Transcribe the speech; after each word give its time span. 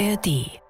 ARD 0.00 0.60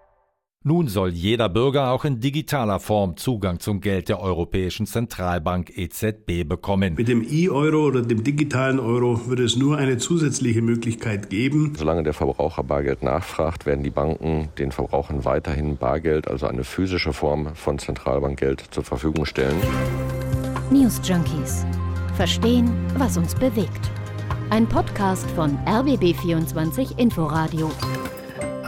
nun 0.62 0.88
soll 0.88 1.08
jeder 1.08 1.48
Bürger 1.48 1.90
auch 1.90 2.04
in 2.04 2.20
digitaler 2.20 2.80
Form 2.80 3.16
Zugang 3.16 3.60
zum 3.60 3.80
Geld 3.80 4.10
der 4.10 4.20
Europäischen 4.20 4.84
Zentralbank 4.84 5.72
EZB 5.74 6.46
bekommen. 6.46 6.96
Mit 6.96 7.08
dem 7.08 7.26
E-Euro 7.26 7.86
oder 7.86 8.02
dem 8.02 8.24
digitalen 8.24 8.78
Euro 8.78 9.26
würde 9.26 9.44
es 9.44 9.56
nur 9.56 9.78
eine 9.78 9.96
zusätzliche 9.96 10.60
Möglichkeit 10.60 11.30
geben. 11.30 11.72
Solange 11.78 12.02
der 12.02 12.12
Verbraucher 12.12 12.62
Bargeld 12.62 13.02
nachfragt, 13.02 13.64
werden 13.64 13.82
die 13.82 13.88
Banken 13.88 14.50
den 14.58 14.70
Verbrauchern 14.70 15.24
weiterhin 15.24 15.78
Bargeld, 15.78 16.28
also 16.28 16.46
eine 16.46 16.62
physische 16.62 17.14
Form 17.14 17.54
von 17.54 17.78
Zentralbankgeld, 17.78 18.62
zur 18.70 18.84
Verfügung 18.84 19.24
stellen. 19.24 19.56
News 20.70 21.00
Junkies. 21.02 21.64
Verstehen, 22.16 22.70
was 22.98 23.16
uns 23.16 23.34
bewegt. 23.34 23.90
Ein 24.50 24.68
Podcast 24.68 25.30
von 25.30 25.56
RBB24 25.60 26.98
Inforadio. 26.98 27.70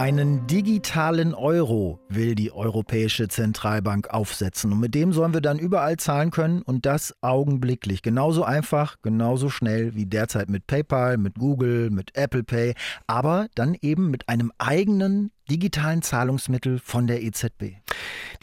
Einen 0.03 0.49
digitalen 0.49 1.33
Euro 1.33 2.01
will 2.09 2.35
die 2.35 2.51
Europäische 2.51 3.29
Zentralbank 3.29 4.11
aufsetzen. 4.11 4.73
Und 4.73 4.81
mit 4.81 4.97
dem 4.97 5.13
sollen 5.13 5.33
wir 5.33 5.41
dann 5.41 5.61
überall 5.61 5.97
zahlen 5.97 6.33
können 6.33 6.63
und 6.63 6.87
das 6.87 7.15
augenblicklich. 7.21 8.03
Genauso 8.03 8.43
einfach, 8.43 8.97
genauso 9.03 9.49
schnell 9.49 9.95
wie 9.95 10.07
derzeit 10.07 10.51
mit 10.51 10.67
PayPal, 10.67 11.19
mit 11.19 11.37
Google, 11.37 11.91
mit 11.91 12.17
Apple 12.17 12.43
Pay, 12.43 12.75
aber 13.07 13.47
dann 13.55 13.77
eben 13.81 14.11
mit 14.11 14.29
einem 14.29 14.51
eigenen 14.59 15.31
digitalen 15.51 16.03
Zahlungsmittel 16.03 16.79
von 16.79 17.07
der 17.07 17.23
EZB. 17.23 17.77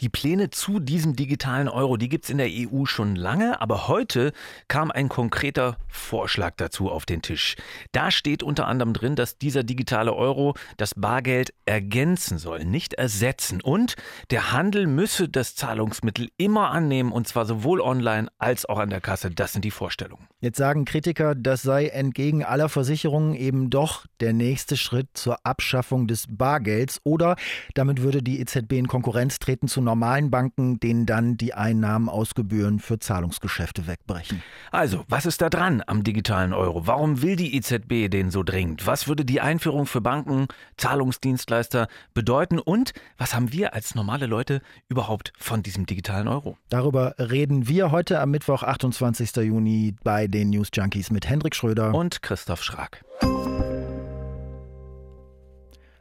Die 0.00 0.08
Pläne 0.08 0.50
zu 0.50 0.80
diesem 0.80 1.14
digitalen 1.14 1.68
Euro, 1.68 1.96
die 1.96 2.08
gibt 2.08 2.24
es 2.24 2.30
in 2.30 2.38
der 2.38 2.48
EU 2.50 2.86
schon 2.86 3.16
lange, 3.16 3.60
aber 3.60 3.88
heute 3.88 4.32
kam 4.68 4.90
ein 4.90 5.08
konkreter 5.08 5.76
Vorschlag 5.88 6.54
dazu 6.56 6.90
auf 6.90 7.04
den 7.04 7.20
Tisch. 7.20 7.56
Da 7.92 8.10
steht 8.10 8.42
unter 8.42 8.66
anderem 8.66 8.94
drin, 8.94 9.16
dass 9.16 9.36
dieser 9.36 9.62
digitale 9.62 10.14
Euro 10.14 10.54
das 10.76 10.94
Bargeld 10.96 11.52
ergänzen 11.66 12.38
soll, 12.38 12.64
nicht 12.64 12.94
ersetzen. 12.94 13.60
Und 13.60 13.96
der 14.30 14.52
Handel 14.52 14.86
müsse 14.86 15.28
das 15.28 15.54
Zahlungsmittel 15.54 16.30
immer 16.38 16.70
annehmen, 16.70 17.12
und 17.12 17.28
zwar 17.28 17.44
sowohl 17.44 17.80
online 17.80 18.28
als 18.38 18.64
auch 18.66 18.78
an 18.78 18.90
der 18.90 19.00
Kasse. 19.00 19.30
Das 19.30 19.52
sind 19.52 19.64
die 19.64 19.70
Vorstellungen. 19.70 20.28
Jetzt 20.40 20.56
sagen 20.56 20.86
Kritiker, 20.86 21.34
das 21.34 21.60
sei 21.60 21.88
entgegen 21.88 22.44
aller 22.44 22.70
Versicherungen 22.70 23.34
eben 23.34 23.68
doch 23.68 24.06
der 24.20 24.32
nächste 24.32 24.78
Schritt 24.78 25.08
zur 25.12 25.44
Abschaffung 25.44 26.06
des 26.06 26.26
Bargelds 26.28 26.89
oder 27.04 27.36
damit 27.74 28.02
würde 28.02 28.22
die 28.22 28.40
EZB 28.40 28.72
in 28.72 28.88
Konkurrenz 28.88 29.38
treten 29.38 29.68
zu 29.68 29.80
normalen 29.80 30.30
Banken, 30.30 30.80
denen 30.80 31.06
dann 31.06 31.36
die 31.36 31.54
Einnahmen 31.54 32.08
aus 32.08 32.34
Gebühren 32.34 32.78
für 32.80 32.98
Zahlungsgeschäfte 32.98 33.86
wegbrechen. 33.86 34.42
Also, 34.70 35.04
was 35.08 35.26
ist 35.26 35.42
da 35.42 35.50
dran 35.50 35.82
am 35.86 36.02
digitalen 36.02 36.52
Euro? 36.52 36.86
Warum 36.86 37.22
will 37.22 37.36
die 37.36 37.54
EZB 37.56 38.10
den 38.10 38.30
so 38.30 38.42
dringend? 38.42 38.86
Was 38.86 39.08
würde 39.08 39.24
die 39.24 39.40
Einführung 39.40 39.86
für 39.86 40.00
Banken, 40.00 40.46
Zahlungsdienstleister 40.76 41.88
bedeuten 42.14 42.58
und 42.58 42.92
was 43.18 43.34
haben 43.34 43.52
wir 43.52 43.74
als 43.74 43.94
normale 43.94 44.26
Leute 44.26 44.62
überhaupt 44.88 45.32
von 45.38 45.62
diesem 45.62 45.86
digitalen 45.86 46.28
Euro? 46.28 46.56
Darüber 46.68 47.14
reden 47.18 47.68
wir 47.68 47.90
heute 47.90 48.20
am 48.20 48.30
Mittwoch, 48.30 48.62
28. 48.62 49.36
Juni 49.36 49.94
bei 50.02 50.26
den 50.26 50.50
News 50.50 50.68
Junkies 50.72 51.10
mit 51.10 51.28
Hendrik 51.28 51.54
Schröder 51.54 51.94
und 51.94 52.22
Christoph 52.22 52.62
Schrag. 52.62 53.04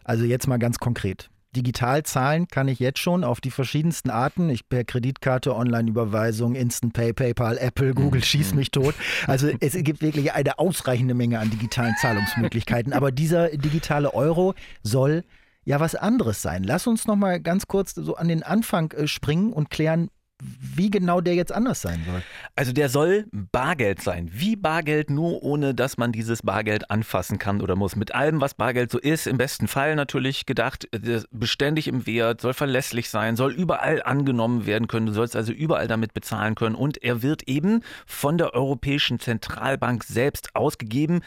Also 0.10 0.26
jetzt 0.26 0.48
mal 0.48 0.58
ganz 0.58 0.80
konkret. 0.80 1.30
Digital 1.56 2.02
zahlen 2.02 2.48
kann 2.48 2.68
ich 2.68 2.80
jetzt 2.80 2.98
schon 2.98 3.24
auf 3.24 3.42
die 3.42 3.52
verschiedensten 3.52 4.10
Arten. 4.10 4.50
Ich 4.50 4.68
per 4.68 4.84
Kreditkarte, 4.84 5.56
Online-Überweisung, 5.56 6.56
Instant 6.56 6.94
Pay, 6.94 7.14
PayPal, 7.14 7.60
Apple, 7.60 7.94
Google, 7.94 8.24
schieß 8.24 8.56
mich 8.56 8.72
tot. 8.72 8.96
Also 9.28 9.52
es 9.60 9.74
gibt 9.74 10.02
wirklich 10.02 10.34
eine 10.34 10.58
ausreichende 10.58 11.14
Menge 11.14 11.38
an 11.38 11.52
digitalen 11.52 11.94
Zahlungsmöglichkeiten. 12.02 12.92
Aber 12.92 13.12
dieser 13.12 13.50
digitale 13.50 14.16
Euro 14.16 14.56
soll 14.82 15.26
ja 15.64 15.80
was 15.80 15.94
anderes 15.94 16.42
sein. 16.42 16.64
Lass 16.64 16.88
uns 16.88 17.06
noch 17.06 17.16
mal 17.16 17.40
ganz 17.40 17.68
kurz 17.68 17.94
so 17.94 18.16
an 18.16 18.30
den 18.30 18.42
Anfang 18.42 18.92
äh, 18.94 19.08
springen 19.08 19.54
und 19.54 19.70
klären, 19.70 20.10
wie 20.42 20.89
genau 20.89 21.22
der 21.22 21.36
jetzt 21.36 21.52
anders 21.52 21.82
sein 21.82 22.02
soll. 22.05 22.23
Also 22.55 22.72
der 22.72 22.89
soll 22.89 23.26
Bargeld 23.32 24.02
sein. 24.02 24.30
Wie 24.32 24.55
Bargeld, 24.55 25.10
nur 25.10 25.44
ohne 25.44 25.76
dass 25.76 25.98
man 25.98 26.11
dieses 26.11 26.42
Bargeld 26.42 26.89
anfassen 26.89 27.38
kann 27.38 27.61
oder 27.61 27.76
muss. 27.76 27.95
Mit 27.95 28.16
allem, 28.16 28.39
was 28.39 28.54
Bargeld 28.54 28.92
so 28.92 29.00
ist, 29.00 29.27
im 29.27 29.38
besten 29.38 29.67
Fall 29.67 29.95
natürlich 29.95 30.45
gedacht, 30.45 30.88
beständig 31.32 31.88
im 31.88 32.08
Wert, 32.08 32.42
soll 32.42 32.54
verlässlich 32.54 33.10
sein, 33.10 33.36
soll 33.36 33.54
überall 33.54 34.02
angenommen 34.04 34.66
werden 34.66 34.88
können. 34.88 35.08
Du 35.08 35.14
sollst 35.14 35.36
also 35.36 35.52
überall 35.52 35.88
damit 35.88 36.14
bezahlen 36.14 36.56
können. 36.56 36.76
Und 36.76 37.04
er 37.04 37.21
wird 37.21 37.44
eben 37.44 37.82
von 38.06 38.38
der 38.38 38.54
Europäischen 38.54 39.20
Zentralbank 39.20 40.06
selbst 40.06 40.56
ausgegeben 40.56 41.21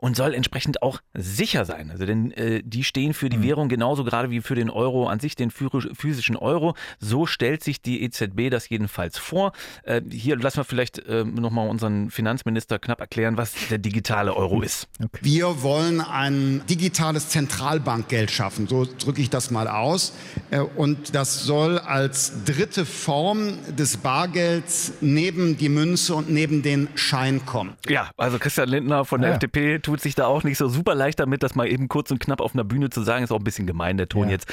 und 0.00 0.16
soll 0.16 0.34
entsprechend 0.34 0.82
auch 0.82 1.00
sicher 1.12 1.64
sein. 1.66 1.90
Also 1.90 2.06
denn 2.06 2.32
äh, 2.32 2.62
die 2.64 2.84
stehen 2.84 3.12
für 3.12 3.28
die 3.28 3.38
mhm. 3.38 3.42
Währung 3.42 3.68
genauso 3.68 4.04
gerade 4.04 4.30
wie 4.30 4.40
für 4.40 4.54
den 4.54 4.70
Euro 4.70 5.06
an 5.06 5.20
sich, 5.20 5.36
den 5.36 5.50
physischen 5.50 6.36
Euro. 6.36 6.74
So 6.98 7.26
stellt 7.26 7.62
sich 7.62 7.82
die 7.82 8.02
EZB 8.02 8.53
das 8.54 8.68
jedenfalls 8.68 9.18
vor. 9.18 9.52
Äh, 9.82 10.00
hier 10.10 10.36
lassen 10.36 10.58
wir 10.58 10.64
vielleicht 10.64 10.98
äh, 11.00 11.24
nochmal 11.24 11.68
unseren 11.68 12.10
Finanzminister 12.10 12.78
knapp 12.78 13.00
erklären, 13.00 13.36
was 13.36 13.52
der 13.70 13.78
digitale 13.78 14.34
Euro 14.34 14.62
ist. 14.62 14.88
Okay. 15.02 15.18
Wir 15.20 15.62
wollen 15.62 16.00
ein 16.00 16.62
digitales 16.68 17.28
Zentralbankgeld 17.28 18.30
schaffen, 18.30 18.66
so 18.66 18.86
drücke 18.86 19.20
ich 19.20 19.30
das 19.30 19.50
mal 19.50 19.68
aus. 19.68 20.12
Äh, 20.50 20.60
und 20.60 21.14
das 21.14 21.44
soll 21.44 21.78
als 21.78 22.44
dritte 22.44 22.86
Form 22.86 23.58
des 23.76 23.96
Bargelds 23.96 24.92
neben 25.00 25.56
die 25.56 25.68
Münze 25.68 26.14
und 26.14 26.30
neben 26.30 26.62
den 26.62 26.88
Schein 26.94 27.44
kommen. 27.44 27.74
Ja, 27.88 28.10
also 28.16 28.38
Christian 28.38 28.68
Lindner 28.68 29.04
von 29.04 29.20
der 29.20 29.30
ja. 29.30 29.34
FDP 29.36 29.78
tut 29.78 30.00
sich 30.00 30.14
da 30.14 30.26
auch 30.26 30.44
nicht 30.44 30.58
so 30.58 30.68
super 30.68 30.94
leicht 30.94 31.20
damit, 31.20 31.42
das 31.42 31.54
mal 31.54 31.66
eben 31.66 31.88
kurz 31.88 32.10
und 32.10 32.20
knapp 32.20 32.40
auf 32.40 32.54
einer 32.54 32.64
Bühne 32.64 32.90
zu 32.90 33.02
sagen. 33.02 33.24
Ist 33.24 33.32
auch 33.32 33.38
ein 33.38 33.44
bisschen 33.44 33.66
gemein, 33.66 33.96
der 33.96 34.08
Ton 34.08 34.28
ja. 34.28 34.32
jetzt. 34.32 34.52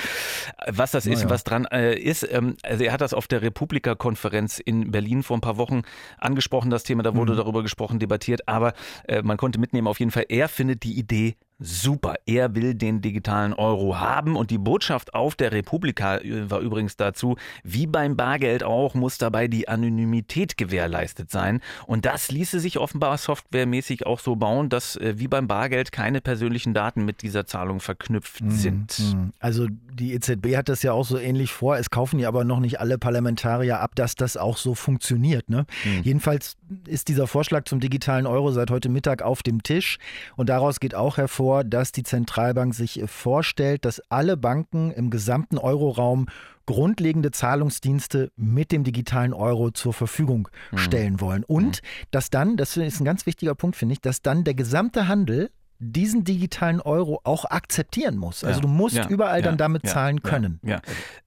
Was 0.68 0.92
das 0.92 1.06
ist, 1.06 1.24
ja. 1.24 1.30
was 1.30 1.44
dran 1.44 1.66
äh, 1.66 1.96
ist, 1.98 2.28
ähm, 2.32 2.56
also 2.64 2.84
er 2.84 2.94
hat 2.94 3.02
das 3.02 3.14
auf 3.14 3.28
der 3.28 3.42
Republika 3.42 3.91
Politikerkonferenz 3.96 4.60
in 4.60 4.92
Berlin 4.92 5.24
vor 5.24 5.38
ein 5.38 5.42
paar 5.42 5.58
Wochen 5.58 5.82
angesprochen, 6.18 6.70
das 6.70 6.84
Thema. 6.84 7.04
Da 7.04 7.16
wurde 7.16 7.34
mhm. 7.34 7.38
darüber 7.38 7.62
gesprochen, 7.62 8.00
debattiert. 8.00 8.48
Aber 8.48 8.74
äh, 9.08 9.22
man 9.22 9.38
konnte 9.38 9.60
mitnehmen, 9.60 9.88
auf 9.88 10.00
jeden 10.00 10.12
Fall, 10.12 10.26
er 10.30 10.48
findet 10.48 10.84
die 10.84 10.98
Idee 10.98 11.36
super. 11.62 12.16
Er 12.26 12.56
will 12.56 12.74
den 12.74 13.02
digitalen 13.02 13.54
Euro 13.54 14.00
haben 14.00 14.36
und 14.36 14.50
die 14.50 14.58
Botschaft 14.58 15.14
auf 15.14 15.36
der 15.36 15.52
Republika 15.52 16.18
äh, 16.18 16.50
war 16.50 16.60
übrigens 16.60 16.98
dazu, 16.98 17.38
wie 17.64 17.88
beim 17.88 18.18
Bargeld 18.18 18.64
auch, 18.64 18.96
muss 18.96 19.18
dabei 19.18 19.48
die 19.48 19.68
Anonymität 19.68 20.58
gewährleistet 20.58 21.30
sein. 21.30 21.62
Und 21.86 22.06
das 22.06 22.32
ließe 22.32 22.60
sich 22.60 22.80
offenbar 22.80 23.18
softwaremäßig 23.18 24.06
auch 24.06 24.20
so 24.20 24.36
bauen, 24.36 24.70
dass 24.70 24.96
äh, 24.96 25.14
wie 25.18 25.28
beim 25.28 25.48
Bargeld 25.48 25.92
keine 25.92 26.20
persönlichen 26.20 26.74
Daten 26.74 27.06
mit 27.06 27.22
dieser 27.22 27.46
Zahlung 27.46 27.80
verknüpft 27.80 28.42
mhm. 28.42 28.52
sind. 28.52 29.00
Mhm. 29.00 29.32
Also 29.40 29.68
die 29.70 30.14
EZB 30.14 30.56
hat 30.56 30.68
das 30.68 30.82
ja 30.82 30.94
auch 30.94 31.06
so 31.06 31.18
ähnlich 31.18 31.52
vor. 31.52 31.78
Es 31.78 31.92
kaufen 31.92 32.20
ja 32.20 32.28
aber 32.28 32.44
noch 32.44 32.60
nicht 32.60 32.80
alle 32.80 32.98
Parlamentarier 32.98 33.80
ab, 33.80 33.96
dass 33.96 34.16
das 34.16 34.36
auch 34.36 34.58
so 34.58 34.74
funktioniert. 34.74 35.50
Ne? 35.50 35.66
Mhm. 35.86 36.02
Jedenfalls 36.04 36.58
ist 36.88 37.08
dieser 37.08 37.28
Vorschlag 37.28 37.66
zum 37.66 37.80
digitalen 37.80 38.26
Euro 38.26 38.52
seit 38.52 38.72
heute 38.72 38.90
Mittag 38.90 39.22
auf 39.22 39.44
dem 39.44 39.64
Tisch 39.64 39.98
und 40.36 40.50
daraus 40.50 40.80
geht 40.80 40.96
auch 40.96 41.18
hervor, 41.18 41.42
vor, 41.42 41.64
dass 41.64 41.92
die 41.92 42.04
Zentralbank 42.04 42.76
sich 42.76 43.02
vorstellt, 43.08 43.84
dass 43.84 44.00
alle 44.10 44.38
Banken 44.38 44.92
im 44.92 45.10
gesamten 45.10 45.58
Euroraum 45.58 46.28
grundlegende 46.66 47.32
Zahlungsdienste 47.32 48.32
mit 48.36 48.72
dem 48.72 48.84
digitalen 48.84 49.34
Euro 49.34 49.72
zur 49.72 49.92
Verfügung 49.92 50.48
mhm. 50.72 50.78
stellen 50.78 51.20
wollen. 51.20 51.44
Und 51.44 51.82
mhm. 51.82 52.06
dass 52.12 52.30
dann, 52.30 52.58
das 52.58 52.78
ist 52.78 53.02
ein 53.02 53.06
ganz 53.06 53.26
wichtiger 53.26 53.56
Punkt, 53.56 53.76
finde 53.76 53.94
ich, 53.94 54.02
dass 54.02 54.22
dann 54.22 54.44
der 54.44 54.54
gesamte 54.54 55.08
Handel 55.08 55.50
diesen 55.82 56.24
digitalen 56.24 56.80
Euro 56.80 57.20
auch 57.24 57.46
akzeptieren 57.46 58.18
muss. 58.18 58.44
Also 58.44 58.60
ja, 58.60 58.62
du 58.62 58.68
musst 58.68 58.96
ja, 58.96 59.08
überall 59.08 59.40
ja, 59.40 59.46
dann 59.46 59.58
damit 59.58 59.88
zahlen 59.88 60.22
können. 60.22 60.60
Ja, 60.64 60.82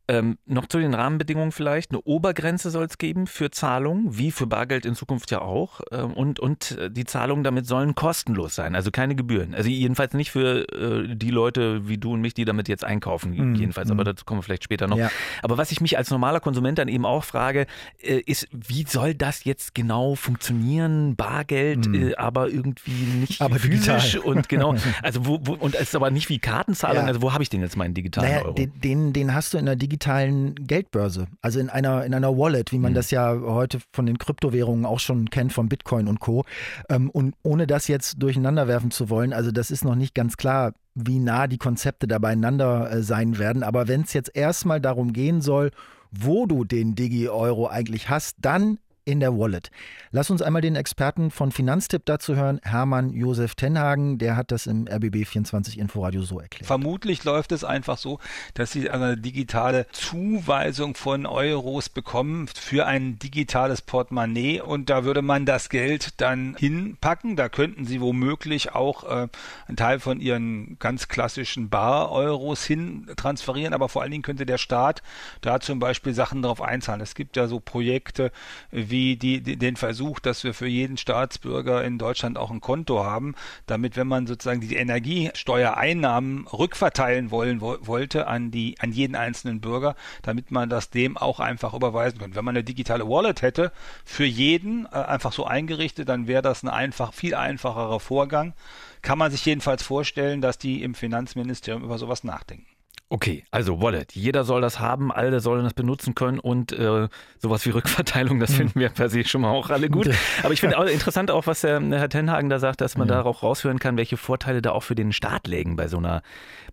ähm, 0.06 0.36
noch 0.44 0.66
zu 0.66 0.78
den 0.78 0.92
Rahmenbedingungen 0.92 1.50
vielleicht. 1.50 1.90
Eine 1.90 2.02
Obergrenze 2.02 2.70
soll 2.70 2.84
es 2.84 2.98
geben 2.98 3.26
für 3.26 3.50
Zahlungen, 3.50 4.18
wie 4.18 4.32
für 4.32 4.46
Bargeld 4.46 4.84
in 4.84 4.94
Zukunft 4.94 5.30
ja 5.30 5.40
auch. 5.40 5.80
Ähm, 5.90 6.12
und, 6.12 6.40
und 6.40 6.72
äh, 6.72 6.90
die 6.90 7.04
Zahlungen 7.04 7.42
damit 7.42 7.66
sollen 7.66 7.94
kostenlos 7.94 8.54
sein, 8.54 8.74
also 8.74 8.90
keine 8.90 9.14
Gebühren. 9.14 9.54
Also 9.54 9.70
jedenfalls 9.70 10.12
nicht 10.12 10.30
für 10.30 10.68
äh, 10.68 11.14
die 11.14 11.30
Leute 11.30 11.88
wie 11.88 11.96
du 11.96 12.12
und 12.12 12.20
mich, 12.20 12.34
die 12.34 12.44
damit 12.44 12.68
jetzt 12.68 12.84
einkaufen, 12.84 13.32
mhm. 13.32 13.54
jedenfalls. 13.54 13.90
Aber 13.90 14.02
mhm. 14.02 14.06
dazu 14.06 14.26
kommen 14.26 14.40
wir 14.40 14.42
vielleicht 14.42 14.64
später 14.64 14.88
noch. 14.88 14.98
Aber 15.42 15.56
was 15.56 15.72
ich 15.72 15.80
mich 15.80 15.96
als 15.96 16.10
normaler 16.10 16.40
Konsument 16.40 16.78
dann 16.78 16.88
eben 16.88 17.06
auch 17.06 17.24
frage, 17.24 17.66
äh, 18.02 18.20
ist, 18.26 18.46
wie 18.52 18.84
soll 18.84 19.14
das 19.14 19.44
jetzt 19.44 19.74
genau 19.74 20.16
funktionieren? 20.16 21.16
Bargeld, 21.16 21.86
mhm. 21.86 22.08
äh, 22.10 22.14
aber 22.16 22.50
irgendwie 22.50 22.90
nicht 22.92 23.40
aber 23.40 23.58
physisch 23.58 24.12
digital. 24.12 24.34
und 24.34 24.43
genau. 24.48 24.74
Also 25.02 25.26
wo, 25.26 25.38
wo, 25.42 25.54
und 25.54 25.74
es 25.74 25.82
ist 25.82 25.96
aber 25.96 26.10
nicht 26.10 26.28
wie 26.28 26.38
Kartenzahlung. 26.38 27.02
Ja. 27.02 27.08
Also 27.08 27.20
wo 27.20 27.32
habe 27.32 27.42
ich 27.42 27.50
denn 27.50 27.60
jetzt 27.60 27.76
meinen 27.76 27.94
digitalen 27.94 28.28
naja, 28.30 28.44
Euro? 28.44 28.54
Den, 28.54 28.72
den, 28.80 29.12
den 29.12 29.34
hast 29.34 29.52
du 29.52 29.58
in 29.58 29.66
digitalen 29.78 30.04
digitalen 30.14 30.54
Geldbörse, 30.66 31.26
also 31.40 31.60
in 31.60 31.70
einer, 31.70 32.04
in 32.04 32.14
einer 32.14 32.36
Wallet, 32.36 32.72
wie 32.72 32.78
man 32.78 32.92
mhm. 32.92 32.96
das 32.96 33.10
ja 33.10 33.34
heute 33.40 33.78
von 33.92 34.06
den 34.06 34.18
Kryptowährungen 34.18 34.84
auch 34.84 35.00
schon 35.00 35.30
kennt, 35.30 35.52
von 35.52 35.68
Bitcoin 35.68 36.08
und 36.08 36.20
Co. 36.20 36.44
Ähm, 36.88 37.10
und 37.10 37.34
ohne 37.42 37.66
das 37.66 37.88
jetzt 37.88 38.22
durcheinander 38.22 38.68
werfen 38.68 38.90
zu 38.90 39.10
wollen, 39.10 39.32
also 39.32 39.50
das 39.50 39.70
ist 39.70 39.84
noch 39.84 39.94
nicht 39.94 40.14
ganz 40.14 40.36
klar, 40.36 40.74
wie 40.94 41.18
nah 41.18 41.46
die 41.46 41.58
Konzepte 41.58 42.06
da 42.06 42.18
beieinander 42.18 42.90
äh, 42.90 43.02
sein 43.02 43.38
werden. 43.38 43.62
Aber 43.62 43.88
wenn 43.88 44.02
es 44.02 44.12
jetzt 44.12 44.34
erstmal 44.34 44.80
darum 44.80 45.12
gehen 45.12 45.40
soll, 45.40 45.70
wo 46.10 46.46
du 46.46 46.64
den 46.64 46.94
Digi-Euro 46.94 47.68
eigentlich 47.68 48.08
hast, 48.08 48.36
dann 48.40 48.78
in 49.04 49.20
der 49.20 49.36
Wallet. 49.36 49.70
Lass 50.10 50.30
uns 50.30 50.40
einmal 50.40 50.62
den 50.62 50.76
Experten 50.76 51.30
von 51.30 51.52
Finanztipp 51.52 52.02
dazu 52.06 52.36
hören, 52.36 52.60
Hermann 52.62 53.12
Josef 53.12 53.54
Tenhagen, 53.54 54.18
der 54.18 54.36
hat 54.36 54.50
das 54.50 54.66
im 54.66 54.86
RBB 54.88 55.26
24 55.26 55.78
Inforadio 55.78 56.22
so 56.22 56.40
erklärt. 56.40 56.66
Vermutlich 56.66 57.24
läuft 57.24 57.52
es 57.52 57.64
einfach 57.64 57.98
so, 57.98 58.18
dass 58.54 58.72
Sie 58.72 58.88
eine 58.88 59.16
digitale 59.16 59.86
Zuweisung 59.92 60.94
von 60.94 61.26
Euros 61.26 61.88
bekommen 61.88 62.48
für 62.48 62.86
ein 62.86 63.18
digitales 63.18 63.82
Portemonnaie 63.82 64.60
und 64.60 64.88
da 64.88 65.04
würde 65.04 65.20
man 65.20 65.44
das 65.44 65.68
Geld 65.68 66.20
dann 66.20 66.56
hinpacken. 66.58 67.36
Da 67.36 67.48
könnten 67.48 67.84
Sie 67.84 68.00
womöglich 68.00 68.72
auch 68.72 69.04
äh, 69.04 69.28
einen 69.66 69.76
Teil 69.76 70.00
von 70.00 70.20
Ihren 70.20 70.78
ganz 70.78 71.08
klassischen 71.08 71.68
Bar-Euros 71.68 72.64
hin 72.64 73.10
transferieren, 73.16 73.74
aber 73.74 73.88
vor 73.88 74.02
allen 74.02 74.12
Dingen 74.12 74.22
könnte 74.22 74.46
der 74.46 74.58
Staat 74.58 75.02
da 75.42 75.60
zum 75.60 75.78
Beispiel 75.78 76.14
Sachen 76.14 76.40
darauf 76.40 76.62
einzahlen. 76.62 77.00
Es 77.02 77.14
gibt 77.14 77.36
ja 77.36 77.48
so 77.48 77.60
Projekte 77.60 78.32
wie 78.70 78.93
die, 78.94 79.42
die, 79.42 79.56
den 79.56 79.76
Versuch, 79.76 80.20
dass 80.20 80.44
wir 80.44 80.54
für 80.54 80.68
jeden 80.68 80.96
Staatsbürger 80.96 81.82
in 81.82 81.98
Deutschland 81.98 82.38
auch 82.38 82.52
ein 82.52 82.60
Konto 82.60 83.02
haben, 83.02 83.34
damit 83.66 83.96
wenn 83.96 84.06
man 84.06 84.28
sozusagen 84.28 84.60
die 84.60 84.76
Energiesteuereinnahmen 84.76 86.46
rückverteilen 86.46 87.32
wollen 87.32 87.60
wo, 87.60 87.76
wollte 87.80 88.28
an 88.28 88.52
die 88.52 88.76
an 88.78 88.92
jeden 88.92 89.16
einzelnen 89.16 89.60
Bürger, 89.60 89.96
damit 90.22 90.52
man 90.52 90.68
das 90.68 90.90
dem 90.90 91.16
auch 91.16 91.40
einfach 91.40 91.74
überweisen 91.74 92.20
könnte. 92.20 92.36
Wenn 92.36 92.44
man 92.44 92.54
eine 92.54 92.64
digitale 92.64 93.08
Wallet 93.08 93.42
hätte 93.42 93.72
für 94.04 94.24
jeden 94.24 94.86
äh, 94.86 94.90
einfach 94.90 95.32
so 95.32 95.44
eingerichtet, 95.44 96.08
dann 96.08 96.28
wäre 96.28 96.42
das 96.42 96.62
ein 96.62 96.68
einfach 96.68 97.12
viel 97.12 97.34
einfacherer 97.34 97.98
Vorgang. 97.98 98.54
Kann 99.02 99.18
man 99.18 99.32
sich 99.32 99.44
jedenfalls 99.44 99.82
vorstellen, 99.82 100.40
dass 100.40 100.56
die 100.56 100.82
im 100.82 100.94
Finanzministerium 100.94 101.82
über 101.82 101.98
sowas 101.98 102.22
nachdenken. 102.22 102.73
Okay, 103.14 103.44
also 103.52 103.80
Wallet. 103.80 104.10
Jeder 104.16 104.42
soll 104.42 104.60
das 104.60 104.80
haben, 104.80 105.12
alle 105.12 105.38
sollen 105.38 105.62
das 105.62 105.72
benutzen 105.72 106.16
können 106.16 106.40
und 106.40 106.72
äh, 106.72 107.06
sowas 107.38 107.64
wie 107.64 107.70
Rückverteilung, 107.70 108.40
das 108.40 108.50
hm. 108.50 108.56
finden 108.56 108.80
wir 108.80 108.88
per 108.88 109.08
se 109.08 109.22
schon 109.22 109.42
mal 109.42 109.52
auch 109.52 109.70
alle 109.70 109.88
gut. 109.88 110.10
Aber 110.42 110.52
ich 110.52 110.58
finde 110.58 110.76
auch 110.76 110.84
interessant 110.84 111.30
auch, 111.30 111.46
was 111.46 111.60
der 111.60 111.80
Herr 111.80 112.08
Tenhagen 112.08 112.50
da 112.50 112.58
sagt, 112.58 112.80
dass 112.80 112.96
man 112.96 113.06
ja. 113.06 113.22
da 113.22 113.22
auch 113.22 113.44
raushören 113.44 113.78
kann, 113.78 113.96
welche 113.96 114.16
Vorteile 114.16 114.62
da 114.62 114.72
auch 114.72 114.82
für 114.82 114.96
den 114.96 115.12
Staat 115.12 115.46
liegen 115.46 115.76
bei 115.76 115.86
so 115.86 115.98
einer, 115.98 116.22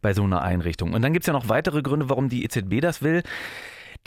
bei 0.01 0.15
so 0.15 0.23
einer 0.23 0.41
Einrichtung. 0.41 0.93
Und 0.93 1.03
dann 1.03 1.13
gibt 1.13 1.21
es 1.21 1.27
ja 1.27 1.33
noch 1.33 1.47
weitere 1.47 1.83
Gründe, 1.83 2.09
warum 2.09 2.27
die 2.27 2.43
EZB 2.43 2.81
das 2.81 3.03
will 3.03 3.21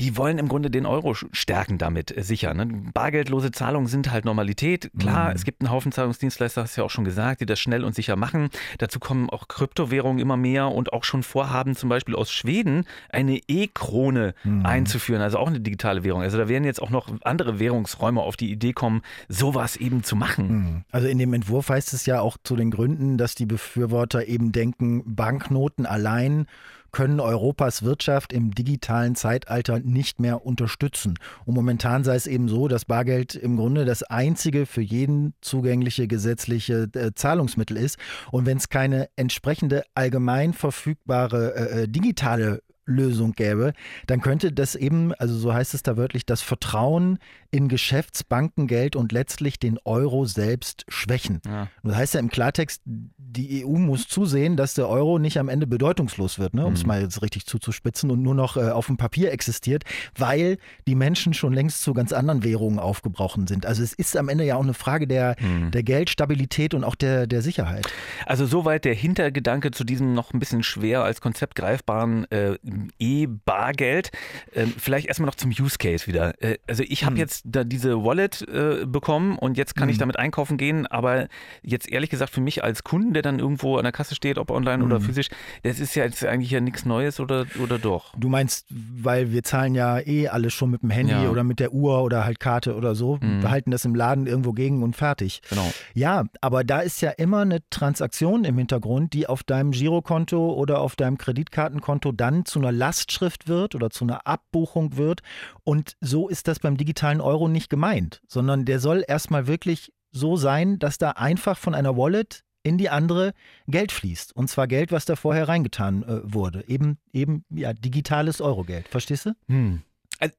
die 0.00 0.17
wollen 0.17 0.38
im 0.38 0.49
Grunde 0.49 0.70
den 0.70 0.87
Euro 0.87 1.14
stärken 1.14 1.79
damit 1.79 2.17
äh, 2.17 2.23
sicher. 2.23 2.52
Ne? 2.55 2.67
Bargeldlose 2.93 3.52
Zahlungen 3.52 3.87
sind 3.87 4.11
halt 4.11 4.25
Normalität. 4.25 4.91
Klar, 4.99 5.31
mhm. 5.31 5.37
es 5.37 5.44
gibt 5.44 5.61
einen 5.61 5.70
Haufen 5.70 5.93
Zahlungsdienstleister, 5.93 6.62
hast 6.62 6.76
du 6.76 6.81
ja 6.81 6.85
auch 6.85 6.91
schon 6.91 7.05
gesagt, 7.05 7.41
die 7.41 7.46
das 7.46 7.61
schnell 7.61 7.85
und 7.85 7.94
sicher 7.94 8.17
machen. 8.17 8.49
Dazu 8.79 8.99
kommen 8.99 9.31
auch 9.31 9.49
Kryptowährungen 9.49 10.19
immer 10.19 10.37
mehr 10.37 10.69
und 10.69 10.93
auch 10.93 11.05
schon 11.05 11.23
Vorhaben, 11.23 11.76
zum 11.76 11.88
Beispiel 11.88 12.17
aus 12.17 12.32
Schweden, 12.32 12.87
eine 13.11 13.41
E-Krone 13.46 14.35
mhm. 14.43 14.67
einzuführen, 14.67 15.23
also 15.23 15.38
auch 15.38 15.49
eine 15.49 15.61
digitale 15.61 16.02
Währung. 16.02 16.23
Also 16.23 16.38
da 16.38 16.49
werden 16.49 16.64
jetzt 16.64 16.82
auch 16.82 16.91
noch 16.91 17.08
andere 17.23 17.58
Währungsräume 17.58 18.20
auf 18.20 18.37
die 18.37 18.50
Idee 18.50 18.73
kommen, 18.73 19.02
sowas 19.29 19.76
eben 19.76 20.02
zu 20.02 20.17
machen. 20.17 20.49
Mhm. 20.49 20.85
Also 20.91 21.06
in 21.06 21.19
dem 21.19 21.32
Entwurf 21.35 21.69
heißt 21.69 21.93
es 21.93 22.06
ja 22.06 22.20
auch 22.20 22.37
zu 22.43 22.56
den 22.56 22.70
Gründen, 22.70 23.17
dass 23.17 23.35
die 23.35 23.46
Befürworter 23.46 24.26
eben 24.26 24.50
denken, 24.50 25.14
Banknoten 25.14 25.87
allein 25.87 26.46
können 26.94 27.20
Europas 27.20 27.82
Wirtschaft 27.82 28.32
im 28.32 28.55
digitalen 28.55 29.17
Zeitalter 29.17 29.81
nicht 29.81 30.20
mehr 30.20 30.46
unterstützen. 30.46 31.19
Und 31.44 31.55
momentan 31.55 32.05
sei 32.05 32.14
es 32.14 32.26
eben 32.26 32.49
so, 32.49 32.69
dass 32.69 32.85
Bargeld 32.85 33.35
im 33.35 33.56
Grunde 33.56 33.85
das 33.85 34.05
einzige 34.05 34.64
für 34.64 34.81
jeden 34.81 35.35
zugängliche 35.41 36.06
gesetzliche 36.06 36.88
äh, 36.94 37.11
Zahlungsmittel 37.14 37.76
ist. 37.76 37.99
Und 38.31 38.46
wenn 38.46 38.58
es 38.58 38.69
keine 38.69 39.08
entsprechende 39.17 39.82
allgemein 39.94 40.52
verfügbare 40.52 41.55
äh, 41.55 41.82
äh 41.82 41.88
digitale 41.88 42.62
Lösung 42.87 43.33
gäbe, 43.33 43.73
dann 44.07 44.21
könnte 44.21 44.53
das 44.53 44.75
eben, 44.75 45.13
also 45.15 45.37
so 45.37 45.53
heißt 45.53 45.75
es 45.75 45.83
da 45.83 45.97
wörtlich, 45.97 46.27
das 46.27 46.43
Vertrauen 46.43 47.19
in 47.51 47.69
Geschäftsbankengeld 47.69 48.97
und 48.97 49.13
letztlich 49.13 49.59
den 49.59 49.79
Euro 49.85 50.25
selbst 50.25 50.85
schwächen. 50.89 51.41
Ja. 51.47 51.69
Das 51.83 51.97
heißt 51.97 52.15
ja 52.15 52.21
im 52.21 52.29
Klartext, 52.29 52.83
die 52.85 53.65
EU 53.65 53.79
muss 53.79 54.09
zusehen, 54.09 54.57
dass 54.57 54.75
der 54.75 54.89
Euro 54.89 55.19
nicht 55.19 55.39
am 55.39 55.49
Ende 55.49 55.67
bedeutungslos 55.67 56.39
wird, 56.39 56.55
ne, 56.55 56.67
um 56.67 56.73
es 56.73 56.83
mhm. 56.83 56.89
mal 56.89 57.03
jetzt 57.03 57.23
richtig 57.23 57.47
zuzuspitzen 57.47 58.11
und 58.11 58.23
nur 58.23 58.35
noch 58.35 58.57
äh, 58.57 58.71
auf 58.71 58.87
dem 58.87 58.97
Papier 58.97 59.33
existiert, 59.33 59.85
weil 60.17 60.59
die 60.87 60.95
Menschen 60.95 61.33
schon 61.33 61.53
längst 61.53 61.83
zu 61.83 61.95
ganz 61.95 62.13
anderen 62.13 62.43
Währungen 62.45 62.79
aufgebrochen 62.79 63.47
sind. 63.47 63.67
Also 63.67 63.83
es 63.83 63.93
ist 63.93 64.17
am 64.17 64.29
Ende 64.29 64.45
ja 64.45 64.57
auch 64.57 64.63
eine 64.63 64.75
Frage 64.75 65.07
der, 65.07 65.37
mhm. 65.41 65.71
der 65.71 65.83
Geldstabilität 65.83 66.75
und 66.75 66.85
auch 66.85 66.95
der, 66.95 67.27
der 67.27 67.43
Sicherheit. 67.43 67.87
Also 68.27 68.47
soweit 68.47 68.85
der 68.85 68.95
Hintergedanke 68.95 69.71
zu 69.71 69.85
diesem 69.85 70.13
noch 70.13 70.33
ein 70.33 70.41
bisschen 70.41 70.63
schwer 70.63 71.05
als 71.05 71.21
Konzept 71.21 71.55
greifbaren 71.55 72.31
äh, 72.31 72.59
E-Bargeld. 72.99 74.11
Ähm, 74.55 74.73
vielleicht 74.76 75.06
erstmal 75.06 75.26
noch 75.26 75.35
zum 75.35 75.50
Use 75.50 75.79
Case 75.79 76.06
wieder. 76.06 76.41
Äh, 76.43 76.59
also 76.67 76.82
ich 76.87 77.05
habe 77.05 77.15
hm. 77.15 77.21
jetzt 77.21 77.43
da 77.44 77.65
diese 77.65 78.05
Wallet 78.05 78.43
äh, 78.49 78.87
bekommen 78.87 79.38
und 79.38 79.56
jetzt 79.56 79.75
kann 79.75 79.88
hm. 79.88 79.93
ich 79.93 79.99
damit 79.99 80.19
einkaufen 80.19 80.56
gehen, 80.56 80.87
aber 80.87 81.29
jetzt 81.62 81.91
ehrlich 81.91 82.11
gesagt 82.11 82.32
für 82.32 82.41
mich 82.41 82.65
als 82.65 82.85
Kunden, 82.85 83.15
der 83.15 83.23
dann 83.23 83.38
irgendwo 83.38 83.76
an 83.76 83.85
der 83.85 83.93
Kasse 83.93 84.15
steht, 84.15 84.38
ob 84.38 84.50
online 84.50 84.82
hm. 84.82 84.87
oder 84.91 85.00
physisch, 85.00 85.29
das 85.62 85.81
ist 85.81 85.94
ja 85.94 86.05
jetzt 86.05 86.25
eigentlich 86.25 86.50
ja 86.50 86.61
nichts 86.61 86.85
Neues 86.85 87.21
oder, 87.21 87.47
oder 87.62 87.79
doch? 87.79 88.15
Du 88.17 88.29
meinst, 88.29 88.67
weil 88.71 89.32
wir 89.32 89.43
zahlen 89.43 89.75
ja 89.75 89.99
eh 90.00 90.29
alles 90.29 90.53
schon 90.53 90.70
mit 90.70 90.82
dem 90.82 90.91
Handy 90.91 91.12
ja. 91.12 91.31
oder 91.31 91.44
mit 91.44 91.61
der 91.61 91.73
Uhr 91.73 92.03
oder 92.03 92.25
halt 92.25 92.41
Karte 92.41 92.75
oder 92.75 92.94
so, 92.94 93.19
mhm. 93.20 93.43
wir 93.43 93.50
halten 93.50 93.70
das 93.70 93.85
im 93.85 93.94
Laden 93.94 94.27
irgendwo 94.27 94.53
gegen 94.53 94.82
und 94.82 94.97
fertig. 94.97 95.43
Genau. 95.49 95.70
Ja, 95.94 96.25
aber 96.41 96.65
da 96.65 96.81
ist 96.81 97.00
ja 97.00 97.11
immer 97.11 97.41
eine 97.41 97.61
Transaktion 97.70 98.44
im 98.44 98.59
Hintergrund, 98.59 99.12
die 99.12 99.27
auf 99.27 99.43
deinem 99.43 99.70
Girokonto 99.73 100.53
oder 100.55 100.81
auf 100.81 100.97
deinem 100.97 101.19
Kreditkartenkonto 101.19 102.12
dann 102.12 102.44
zu 102.44 102.61
einer 102.65 102.73
Lastschrift 102.73 103.49
wird 103.49 103.75
oder 103.75 103.91
zu 103.91 104.05
einer 104.05 104.27
Abbuchung 104.27 104.97
wird. 104.97 105.21
Und 105.65 105.97
so 106.01 106.29
ist 106.29 106.49
das 106.49 106.59
beim 106.59 106.77
digitalen 106.77 107.21
Euro 107.21 107.49
nicht 107.49 107.71
gemeint, 107.71 108.23
sondern 108.27 108.65
der 108.65 108.81
soll 108.81 109.05
erstmal 109.07 109.47
wirklich 109.47 109.93
so 110.11 110.37
sein, 110.37 110.79
dass 110.79 110.99
da 110.99 111.11
einfach 111.11 111.59
von 111.59 111.75
einer 111.75 111.97
Wallet 111.97 112.45
in 112.63 112.79
die 112.79 112.89
andere 112.89 113.35
Geld 113.67 113.93
fließt. 113.93 114.35
Und 114.35 114.49
zwar 114.49 114.67
Geld, 114.67 114.91
was 114.91 115.05
da 115.05 115.17
vorher 115.17 115.49
reingetan 115.49 116.03
äh, 116.03 116.21
wurde. 116.25 116.67
Eben, 116.67 116.99
eben 117.13 117.45
ja, 117.51 117.73
digitales 117.75 118.41
Eurogeld. 118.41 118.89
Verstehst 118.89 119.27
du? 119.27 119.35
Hm. 119.49 119.83
Also, 120.19 120.35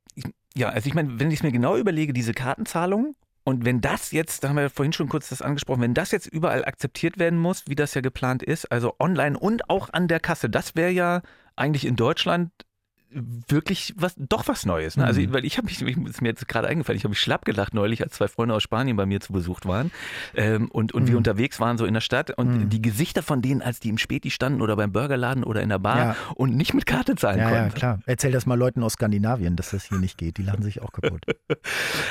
ja, 0.56 0.69
also 0.69 0.88
ich 0.88 0.95
meine, 0.95 1.19
wenn 1.19 1.30
ich 1.30 1.39
es 1.39 1.44
mir 1.44 1.51
genau 1.51 1.77
überlege, 1.77 2.13
diese 2.13 2.33
Kartenzahlung 2.33 3.16
und 3.48 3.63
wenn 3.63 3.80
das 3.80 4.12
jetzt, 4.12 4.44
da 4.44 4.50
haben 4.50 4.56
wir 4.56 4.72
vorhin 4.72 4.92
schon 4.92 5.07
kurz 5.07 5.30
das 5.30 5.44
angesprochen, 5.44 5.81
wenn 5.81 5.94
das 5.94 6.12
jetzt 6.12 6.25
überall 6.25 6.66
akzeptiert 6.66 7.19
werden 7.19 7.38
muss, 7.38 7.66
wie 7.68 7.75
das 7.75 7.94
ja 7.94 8.01
geplant 8.01 8.42
ist, 8.42 8.72
also 8.72 8.95
online 9.00 9.38
und 9.38 9.69
auch 9.69 9.89
an 9.94 10.07
der 10.07 10.19
Kasse, 10.19 10.50
das 10.50 10.75
wäre 10.75 10.89
ja 10.89 11.22
eigentlich 11.55 11.85
in 11.85 11.95
Deutschland 11.95 12.51
wirklich 13.47 13.94
was, 13.97 14.13
doch 14.17 14.47
was 14.47 14.65
Neues. 14.65 14.97
Ne? 14.97 15.06
Also, 15.06 15.21
mhm. 15.21 15.33
weil 15.33 15.45
ich 15.45 15.57
habe 15.57 15.65
mich, 15.65 15.81
ist 15.81 16.21
mir 16.21 16.29
jetzt 16.29 16.47
gerade 16.47 16.67
eingefallen, 16.67 16.97
ich 16.97 17.03
habe 17.03 17.12
mich 17.12 17.19
schlapp 17.19 17.45
gelacht 17.45 17.73
neulich, 17.73 18.03
als 18.03 18.13
zwei 18.13 18.27
Freunde 18.27 18.53
aus 18.56 18.63
Spanien 18.63 18.97
bei 18.97 19.06
mir 19.06 19.21
zu 19.21 19.33
Besuch 19.33 19.62
waren 19.63 19.91
ähm, 20.35 20.69
und, 20.69 20.94
und 20.94 21.03
mhm. 21.03 21.07
wir 21.07 21.17
unterwegs 21.17 21.59
waren 21.59 21.77
so 21.77 21.85
in 21.85 21.94
der 21.94 22.01
Stadt 22.01 22.31
und 22.31 22.65
mhm. 22.65 22.69
die 22.69 22.81
Gesichter 22.81 23.23
von 23.23 23.41
denen, 23.41 23.62
als 23.62 23.79
die 23.79 23.89
im 23.89 23.97
Späti 23.97 24.29
standen 24.31 24.62
oder 24.62 24.75
beim 24.75 24.91
Burgerladen 24.91 25.44
oder 25.44 25.62
in 25.62 25.69
der 25.69 25.79
Bar 25.79 25.98
ja. 25.98 26.15
und 26.36 26.55
nicht 26.55 26.74
mit 26.74 26.86
Karte 26.86 27.15
zahlen 27.15 27.39
ja, 27.39 27.50
konnten. 27.50 27.63
Ja, 27.65 27.69
klar. 27.69 28.00
Erzähl 28.05 28.31
das 28.31 28.45
mal 28.45 28.57
Leuten 28.57 28.84
aus 28.84 28.93
Skandinavien, 28.93 29.55
dass 29.55 29.72
das 29.72 29.86
hier 29.86 29.98
nicht 29.98 30.17
geht. 30.17 30.38
Die 30.38 30.43
lachen 30.43 30.63
sich 30.63 30.81
auch 30.81 30.91
kaputt. 30.91 31.24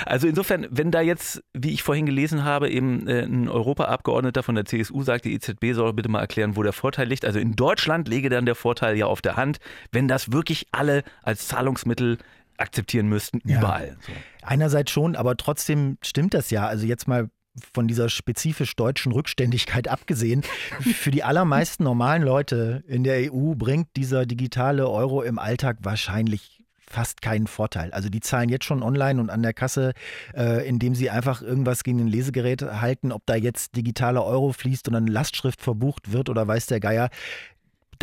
Also 0.06 0.26
insofern, 0.26 0.66
wenn 0.70 0.90
da 0.90 1.00
jetzt, 1.00 1.42
wie 1.52 1.72
ich 1.72 1.82
vorhin 1.82 2.06
gelesen 2.06 2.44
habe, 2.44 2.68
eben 2.70 3.06
äh, 3.08 3.22
ein 3.22 3.48
Europaabgeordneter 3.48 4.42
von 4.42 4.54
der 4.54 4.64
CSU 4.64 5.02
sagt, 5.02 5.24
die 5.24 5.34
EZB 5.34 5.72
soll 5.72 5.92
bitte 5.92 6.08
mal 6.08 6.20
erklären, 6.20 6.56
wo 6.56 6.62
der 6.62 6.72
Vorteil 6.72 7.08
liegt. 7.08 7.24
Also 7.24 7.38
in 7.38 7.56
Deutschland 7.56 8.08
lege 8.08 8.28
dann 8.28 8.46
der 8.46 8.54
Vorteil 8.54 8.96
ja 8.96 9.06
auf 9.06 9.22
der 9.22 9.36
Hand, 9.36 9.58
wenn 9.92 10.08
das 10.08 10.32
wirklich 10.32 10.66
alle 10.72 10.93
alle 10.94 11.04
als 11.22 11.48
Zahlungsmittel 11.48 12.18
akzeptieren 12.56 13.08
müssten, 13.08 13.40
ja. 13.44 13.58
überall. 13.58 13.96
So. 14.00 14.12
Einerseits 14.42 14.90
schon, 14.90 15.16
aber 15.16 15.36
trotzdem 15.36 15.98
stimmt 16.02 16.34
das 16.34 16.50
ja. 16.50 16.66
Also 16.66 16.86
jetzt 16.86 17.08
mal 17.08 17.28
von 17.72 17.86
dieser 17.86 18.08
spezifisch 18.08 18.74
deutschen 18.74 19.12
Rückständigkeit 19.12 19.88
abgesehen, 19.88 20.42
für 20.80 21.10
die 21.10 21.22
allermeisten 21.24 21.84
normalen 21.84 22.22
Leute 22.22 22.82
in 22.86 23.04
der 23.04 23.32
EU 23.32 23.54
bringt 23.54 23.88
dieser 23.96 24.26
digitale 24.26 24.88
Euro 24.88 25.22
im 25.22 25.38
Alltag 25.38 25.78
wahrscheinlich 25.82 26.64
fast 26.86 27.22
keinen 27.22 27.46
Vorteil. 27.48 27.90
Also 27.92 28.08
die 28.08 28.20
zahlen 28.20 28.48
jetzt 28.48 28.64
schon 28.64 28.82
online 28.82 29.20
und 29.20 29.30
an 29.30 29.42
der 29.42 29.52
Kasse, 29.52 29.94
äh, 30.34 30.66
indem 30.68 30.94
sie 30.94 31.10
einfach 31.10 31.42
irgendwas 31.42 31.82
gegen 31.82 31.98
ein 32.00 32.06
Lesegerät 32.06 32.62
halten, 32.62 33.10
ob 33.10 33.26
da 33.26 33.34
jetzt 33.34 33.74
digitaler 33.74 34.24
Euro 34.24 34.52
fließt 34.52 34.88
und 34.88 34.94
eine 34.94 35.10
Lastschrift 35.10 35.60
verbucht 35.60 36.12
wird 36.12 36.28
oder 36.28 36.46
weiß 36.46 36.66
der 36.66 36.80
Geier 36.80 37.08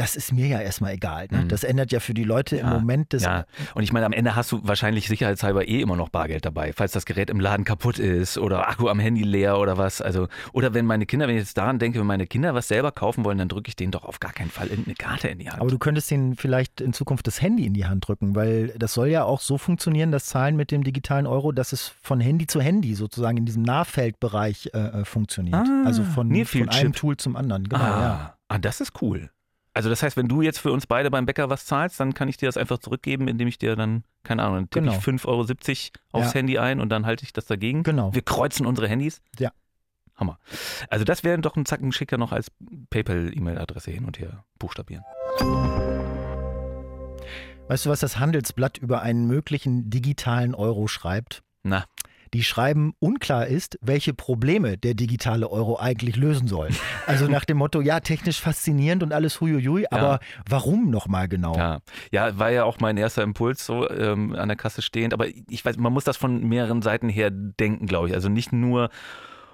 das 0.02 0.16
ist 0.16 0.34
mir 0.34 0.48
ja 0.48 0.60
erstmal 0.60 0.94
egal. 0.94 1.28
Ne? 1.30 1.44
Mhm. 1.44 1.48
Das 1.50 1.64
ändert 1.64 1.92
ja 1.92 2.00
für 2.00 2.16
die 2.16 2.24
Leute 2.24 2.58
ja, 2.58 2.64
im 2.64 2.70
Moment 2.70 3.14
das. 3.14 3.22
Ja, 3.22 3.46
und 3.76 3.84
ich 3.84 3.94
meine, 3.94 4.08
am 4.08 4.14
Ende 4.14 4.36
hast 4.36 4.52
du 4.52 4.60
wahrscheinlich 4.64 5.08
sicherheitshalber 5.08 5.68
eh 5.68 5.80
immer 5.80 5.96
noch 5.96 6.10
Bargeld 6.10 6.44
dabei, 6.44 6.74
falls 6.74 6.92
das 6.92 7.06
Gerät 7.06 7.30
im 7.30 7.40
Laden 7.40 7.66
kaputt 7.66 8.00
ist 8.00 8.40
oder 8.40 8.68
Akku 8.68 8.90
am 8.90 9.00
Handy 9.00 9.22
leer 9.22 9.60
oder 9.60 9.78
was. 9.78 10.02
Also, 10.02 10.28
oder 10.54 10.74
wenn 10.74 10.88
meine 10.88 11.06
Kinder, 11.06 11.28
wenn 11.28 11.36
ich 11.36 11.44
jetzt 11.44 11.56
daran 11.56 11.78
denke, 11.78 12.00
wenn 12.00 12.08
meine 12.08 12.26
Kinder 12.26 12.56
was 12.56 12.68
selber 12.68 12.92
kaufen 12.92 13.24
wollen, 13.24 13.38
dann 13.38 13.48
drücke 13.48 13.70
ich 13.70 13.76
denen 13.76 13.92
doch 13.92 14.04
auf 14.04 14.20
gar 14.20 14.34
keinen 14.34 14.50
Fall 14.50 14.70
irgendeine 14.70 14.96
Karte 14.96 15.28
in 15.28 15.38
die 15.38 15.52
Hand. 15.52 15.62
Aber 15.62 15.70
du 15.70 15.78
könntest 15.78 16.12
ihnen 16.12 16.36
vielleicht 16.36 16.82
in 16.82 16.94
Zukunft 16.94 17.28
das 17.28 17.40
Handy 17.40 17.68
in 17.68 17.76
die 17.76 17.86
Hand 17.86 18.08
drücken, 18.08 18.36
weil 18.36 18.70
das 18.80 18.96
soll 18.96 19.10
ja 19.10 19.24
auch 19.24 19.40
so 19.40 19.60
funktionieren, 19.60 20.12
das 20.12 20.26
Zahlen 20.26 20.56
mit 20.56 20.72
dem 20.72 20.84
digitalen 20.84 21.28
Euro, 21.28 21.52
dass 21.52 21.74
es 21.74 21.94
von 22.02 22.20
Handy 22.20 22.48
zu 22.48 22.60
Handy 22.60 22.96
sozusagen 22.96 23.38
in 23.38 23.46
diesem 23.46 23.62
Nahfeldbereich 23.62 24.72
äh, 24.74 24.80
äh 24.80 25.06
funktioniert. 25.06 25.54
Ah, 25.54 25.84
also 25.86 26.04
von, 26.04 26.34
von 26.46 26.70
einem 26.70 26.94
Tool 26.94 27.18
zum 27.18 27.36
anderen. 27.36 27.70
Genau, 27.70 27.84
ah, 27.84 28.02
ja. 28.02 28.36
ah, 28.48 28.58
das 28.58 28.82
ist 28.82 29.00
cool. 29.04 29.30
Also 29.74 29.90
das 29.90 30.04
heißt, 30.04 30.18
wenn 30.18 30.28
du 30.28 30.42
jetzt 30.42 30.60
für 30.60 30.72
uns 30.72 30.86
beide 30.86 31.10
beim 31.10 31.26
Bäcker 31.26 31.50
was 31.50 31.66
zahlst, 31.66 32.00
dann 32.00 32.14
kann 32.14 32.28
ich 32.28 32.36
dir 32.38 32.48
das 32.48 32.58
einfach 32.58 32.80
zurückgeben, 32.80 33.28
indem 33.30 33.48
ich 33.48 33.58
dir 33.58 33.76
dann, 33.78 34.04
keine 34.24 34.44
Ahnung, 34.44 34.56
dann 34.56 34.70
tippe 34.70 34.86
Genau. 34.88 34.98
ich 34.98 35.04
5,70 35.04 35.28
Euro 35.28 35.42
aufs 36.24 36.34
Ja. 36.34 36.40
Handy 36.40 36.58
ein 36.58 36.82
und 36.82 36.90
dann 36.90 37.06
halte 37.06 37.24
ich 37.24 37.32
das 37.32 37.46
dagegen. 37.46 37.84
Genau. 37.84 38.14
Wir 38.14 38.22
kreuzen 38.22 38.66
unsere 38.66 38.88
Handys. 38.90 39.22
Ja. 39.40 39.52
Hammer. 40.18 40.40
Also 40.90 41.06
das 41.06 41.24
wäre 41.24 41.40
doch 41.40 41.56
ein 41.56 41.66
Zacken 41.66 41.92
schicker 41.94 42.18
noch 42.18 42.32
als 42.34 42.52
PayPal-E-Mail-Adresse 42.90 43.92
hin 43.92 44.04
und 44.06 44.20
her 44.20 44.44
buchstabieren. 44.60 45.04
Weißt 47.68 47.86
du, 47.86 47.90
was 47.90 48.02
das 48.02 48.20
Handelsblatt 48.20 48.78
über 48.78 49.02
einen 49.02 49.26
möglichen 49.28 49.90
digitalen 49.90 50.54
Euro 50.54 50.88
schreibt? 50.88 51.44
Na, 51.64 51.86
Die 52.34 52.44
schreiben, 52.44 52.94
unklar 53.00 53.48
ist, 53.48 53.78
welche 53.82 54.14
Probleme 54.14 54.78
der 54.78 54.94
digitale 54.94 55.50
Euro 55.50 55.78
eigentlich 55.80 56.16
lösen 56.16 56.48
soll. 56.48 56.70
Also 57.08 57.28
nach 57.28 57.44
dem 57.44 57.58
Motto, 57.58 57.82
ja, 57.82 58.00
technisch 58.00 58.40
faszinierend 58.40 59.04
und 59.04 59.12
alles 59.12 59.42
huiuiui, 59.42 59.86
aber 59.90 60.20
warum 60.48 60.90
nochmal 60.92 61.28
genau? 61.28 61.58
ja. 61.58 61.80
Ja, 62.12 62.38
war 62.38 62.52
ja 62.52 62.64
auch 62.64 62.80
mein 62.80 62.96
erster 62.96 63.24
Impuls, 63.24 63.66
so 63.66 63.90
ähm, 63.90 64.34
an 64.36 64.48
der 64.48 64.56
Kasse 64.56 64.82
stehend. 64.82 65.14
Aber 65.14 65.28
ich 65.28 65.66
weiß, 65.66 65.78
man 65.78 65.92
muss 65.92 66.04
das 66.04 66.16
von 66.16 66.48
mehreren 66.48 66.82
Seiten 66.82 67.10
her 67.10 67.32
denken, 67.32 67.86
glaube 67.88 68.08
ich. 68.08 68.14
Also 68.14 68.30
nicht 68.30 68.54
nur, 68.54 68.90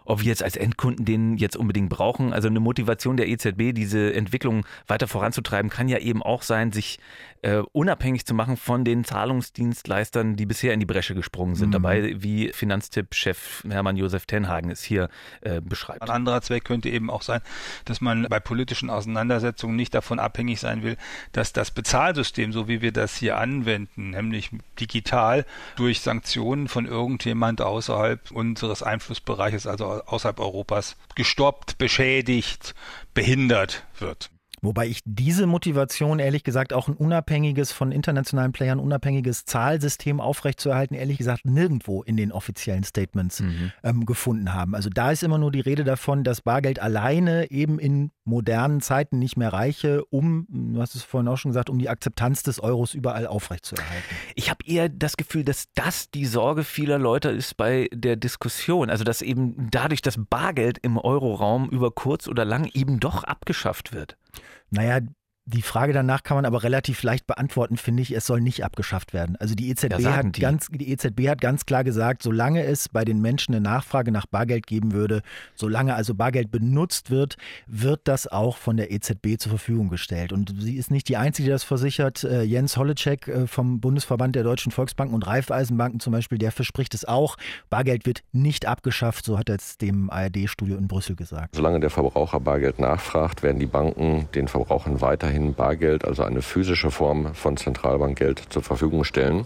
ob 0.08 0.22
wir 0.22 0.28
jetzt 0.28 0.42
als 0.42 0.56
Endkunden 0.56 1.04
den 1.04 1.36
jetzt 1.38 1.58
unbedingt 1.58 1.90
brauchen. 1.90 2.32
Also 2.32 2.48
eine 2.48 2.62
Motivation 2.62 3.18
der 3.18 3.28
EZB, 3.28 3.74
diese 3.74 4.14
Entwicklung 4.14 4.66
weiter 4.88 5.08
voranzutreiben, 5.08 5.70
kann 5.70 5.90
ja 5.90 5.98
eben 5.98 6.24
auch 6.24 6.44
sein, 6.44 6.72
sich 6.72 7.00
äh, 7.42 7.58
unabhängig 7.74 8.26
zu 8.26 8.34
machen 8.34 8.56
von 8.56 8.86
den 8.86 9.04
Zahlungsdienstleistern, 9.04 10.38
die 10.38 10.46
bisher 10.46 10.74
in 10.74 10.80
die 10.80 10.86
Bresche 10.86 11.14
gesprungen 11.14 11.56
sind. 11.56 11.70
Mhm. 11.70 11.74
Dabei, 11.74 12.16
wie 12.18 12.54
Finanztipp-Chef 12.54 13.66
Hermann 13.70 13.98
Josef 13.98 14.26
Tenhagen 14.26 14.72
es 14.72 14.82
hier 14.82 15.10
äh, 15.42 15.60
beschreibt. 15.60 16.02
Ein 16.02 16.10
anderer 16.10 16.42
Zweck 16.42 16.64
könnte 16.64 16.90
eben 16.90 17.10
auch 17.10 17.22
sein, 17.22 17.42
dass 17.84 18.00
man 18.00 18.28
bei 18.30 18.40
politischen 18.40 18.90
Auseinandersetzungen 18.90 19.76
nicht 19.76 19.94
davon 19.94 20.20
abhängig 20.20 20.62
sein 20.62 20.84
will, 20.84 20.96
dass 21.34 21.52
das 21.52 21.72
Bezahlsystem, 21.72 22.54
so 22.54 22.70
wie 22.70 22.82
wir 22.82 22.94
das 22.94 23.18
hier 23.18 23.38
anwenden, 23.38 24.12
nämlich 24.12 24.52
digital 24.80 25.46
durch 25.76 26.00
Sanktionen 26.00 26.70
von 26.70 26.86
irgendjemand 26.86 27.62
außerhalb 27.62 28.32
unseres 28.32 28.84
Einflussbereiches, 28.84 29.68
also 29.68 29.97
außerhalb 30.06 30.40
Europas, 30.40 30.96
gestoppt, 31.16 31.78
beschädigt, 31.78 32.76
behindert 33.14 33.86
wird. 34.00 34.30
Wobei 34.62 34.88
ich 34.88 35.02
diese 35.06 35.46
Motivation, 35.46 36.20
ehrlich 36.20 36.44
gesagt, 36.44 36.74
auch 36.74 36.88
ein 36.88 36.96
unabhängiges, 36.96 37.72
von 37.72 37.92
internationalen 37.92 38.52
Playern 38.52 38.80
unabhängiges 38.80 39.46
Zahlsystem 39.46 40.20
aufrechtzuerhalten, 40.20 40.96
ehrlich 40.96 41.20
gesagt, 41.20 41.46
nirgendwo 41.46 42.02
in 42.02 42.18
den 42.18 42.32
offiziellen 42.32 42.84
Statements 42.84 43.40
Mhm. 43.42 43.72
ähm, 43.84 44.06
gefunden 44.06 44.54
haben. 44.54 44.74
Also 44.74 44.90
da 44.90 45.12
ist 45.12 45.22
immer 45.24 45.38
nur 45.38 45.52
die 45.52 45.60
Rede 45.60 45.84
davon, 45.84 46.24
dass 46.24 46.42
Bargeld 46.42 46.80
alleine 46.80 47.52
eben 47.52 47.78
in 47.78 48.12
modernen 48.24 48.82
Zeiten 48.82 49.20
nicht 49.20 49.38
mehr 49.38 49.54
reiche, 49.54 50.04
um, 50.06 50.48
du 50.50 50.82
hast 50.82 50.96
es 50.96 51.04
vorhin 51.04 51.28
auch 51.28 51.38
schon 51.38 51.52
gesagt, 51.52 51.70
um 51.70 51.78
die 51.80 51.90
Akzeptanz 51.90 52.44
des 52.44 52.60
Euros 52.60 52.94
überall 52.94 53.28
aufrechtzuerhalten. 53.28 54.16
Ich 54.36 54.50
habe 54.50 54.66
eher 54.66 54.90
das 54.90 55.18
Gefühl, 55.18 55.44
dass 55.44 55.68
das 55.76 56.10
die 56.12 56.26
Sorge 56.26 56.64
vieler 56.64 56.98
Leute 56.98 57.30
ist 57.30 57.58
bei 57.58 57.90
der 57.94 58.16
Diskussion. 58.16 58.90
Also 58.90 59.04
dass 59.04 59.22
eben 59.22 59.70
dadurch 59.72 60.02
das 60.02 60.18
Bargeld 60.30 60.78
im 60.80 60.98
Euroraum 60.98 61.70
über 61.70 61.92
kurz 61.92 62.28
oder 62.28 62.44
lang 62.44 62.70
eben 62.74 63.00
doch 63.00 63.24
abgeschafft 63.24 63.94
wird. 63.94 64.18
Naja, 64.72 65.02
die 65.50 65.62
Frage 65.62 65.94
danach 65.94 66.24
kann 66.24 66.36
man 66.36 66.44
aber 66.44 66.64
relativ 66.64 67.04
leicht 67.04 67.26
beantworten, 67.26 67.78
finde 67.78 68.04
ich. 68.04 68.12
Es 68.12 68.26
soll 68.26 68.42
nicht 68.42 68.66
abgeschafft 68.66 69.14
werden. 69.14 69.38
Also 69.38 69.56
die 69.56 69.70
EZB, 69.70 69.98
Ja, 70.00 70.18
hat 70.18 70.36
die. 70.36 70.42
ganz, 70.42 70.68
die 70.70 70.92
EZB 70.92 71.30
hat 71.30 71.40
ganz 71.40 71.66
klar 71.66 71.86
gesagt, 71.86 72.22
solange 72.22 72.66
es 72.66 72.90
bei 72.90 73.06
den 73.06 73.22
Menschen 73.22 73.56
eine 73.56 73.62
Nachfrage 73.62 74.12
nach 74.12 74.26
Bargeld 74.26 74.68
geben 74.68 74.92
würde, 74.92 75.22
solange 75.56 75.96
also 75.96 76.14
Bargeld 76.16 76.52
benutzt 76.52 77.12
wird, 77.12 77.38
wird 77.66 78.02
das 78.04 78.28
auch 78.28 78.58
von 78.58 78.76
der 78.76 78.92
EZB 78.92 79.38
zur 79.40 79.52
Verfügung 79.52 79.88
gestellt. 79.88 80.34
Und 80.34 80.54
sie 80.60 80.76
ist 80.76 80.92
nicht 80.92 81.08
die 81.08 81.16
Einzige, 81.16 81.46
die 81.46 81.52
das 81.52 81.64
versichert. 81.64 82.26
Äh, 82.26 82.42
Jens 82.44 82.76
Holleczek 82.76 83.30
äh, 83.30 83.48
vom 83.48 83.80
Bundesverband 83.80 84.36
der 84.36 84.44
Deutschen 84.44 84.74
Volksbanken 84.74 85.16
und 85.16 85.26
Raiffeisenbanken 85.26 86.02
zum 86.02 86.12
Beispiel, 86.12 86.40
der 86.40 86.52
verspricht 86.52 86.94
es 86.94 87.06
auch. 87.06 87.38
Bargeld 87.70 88.06
wird 88.06 88.22
nicht 88.34 88.66
abgeschafft, 88.66 89.24
so 89.24 89.38
hat 89.38 89.48
er 89.48 89.56
es 89.56 89.78
dem 89.78 90.10
ARD-Studio 90.10 90.76
in 90.76 90.90
Brüssel 90.90 91.16
gesagt. 91.16 91.56
Solange 91.56 91.80
der 91.80 91.90
Verbraucher 91.90 92.42
Bargeld 92.42 92.80
nachfragt, 92.80 93.44
werden 93.44 93.60
die 93.60 93.66
Banken 93.66 94.28
den 94.36 94.50
Verbrauchern 94.50 95.00
weiterhin 95.00 95.37
Bargeld, 95.54 96.06
also 96.06 96.24
eine 96.24 96.42
physische 96.42 96.92
Form 96.92 97.34
von 97.34 97.58
Zentralbankgeld, 97.58 98.42
zur 98.50 98.64
Verfügung 98.64 99.04
stellen. 99.04 99.46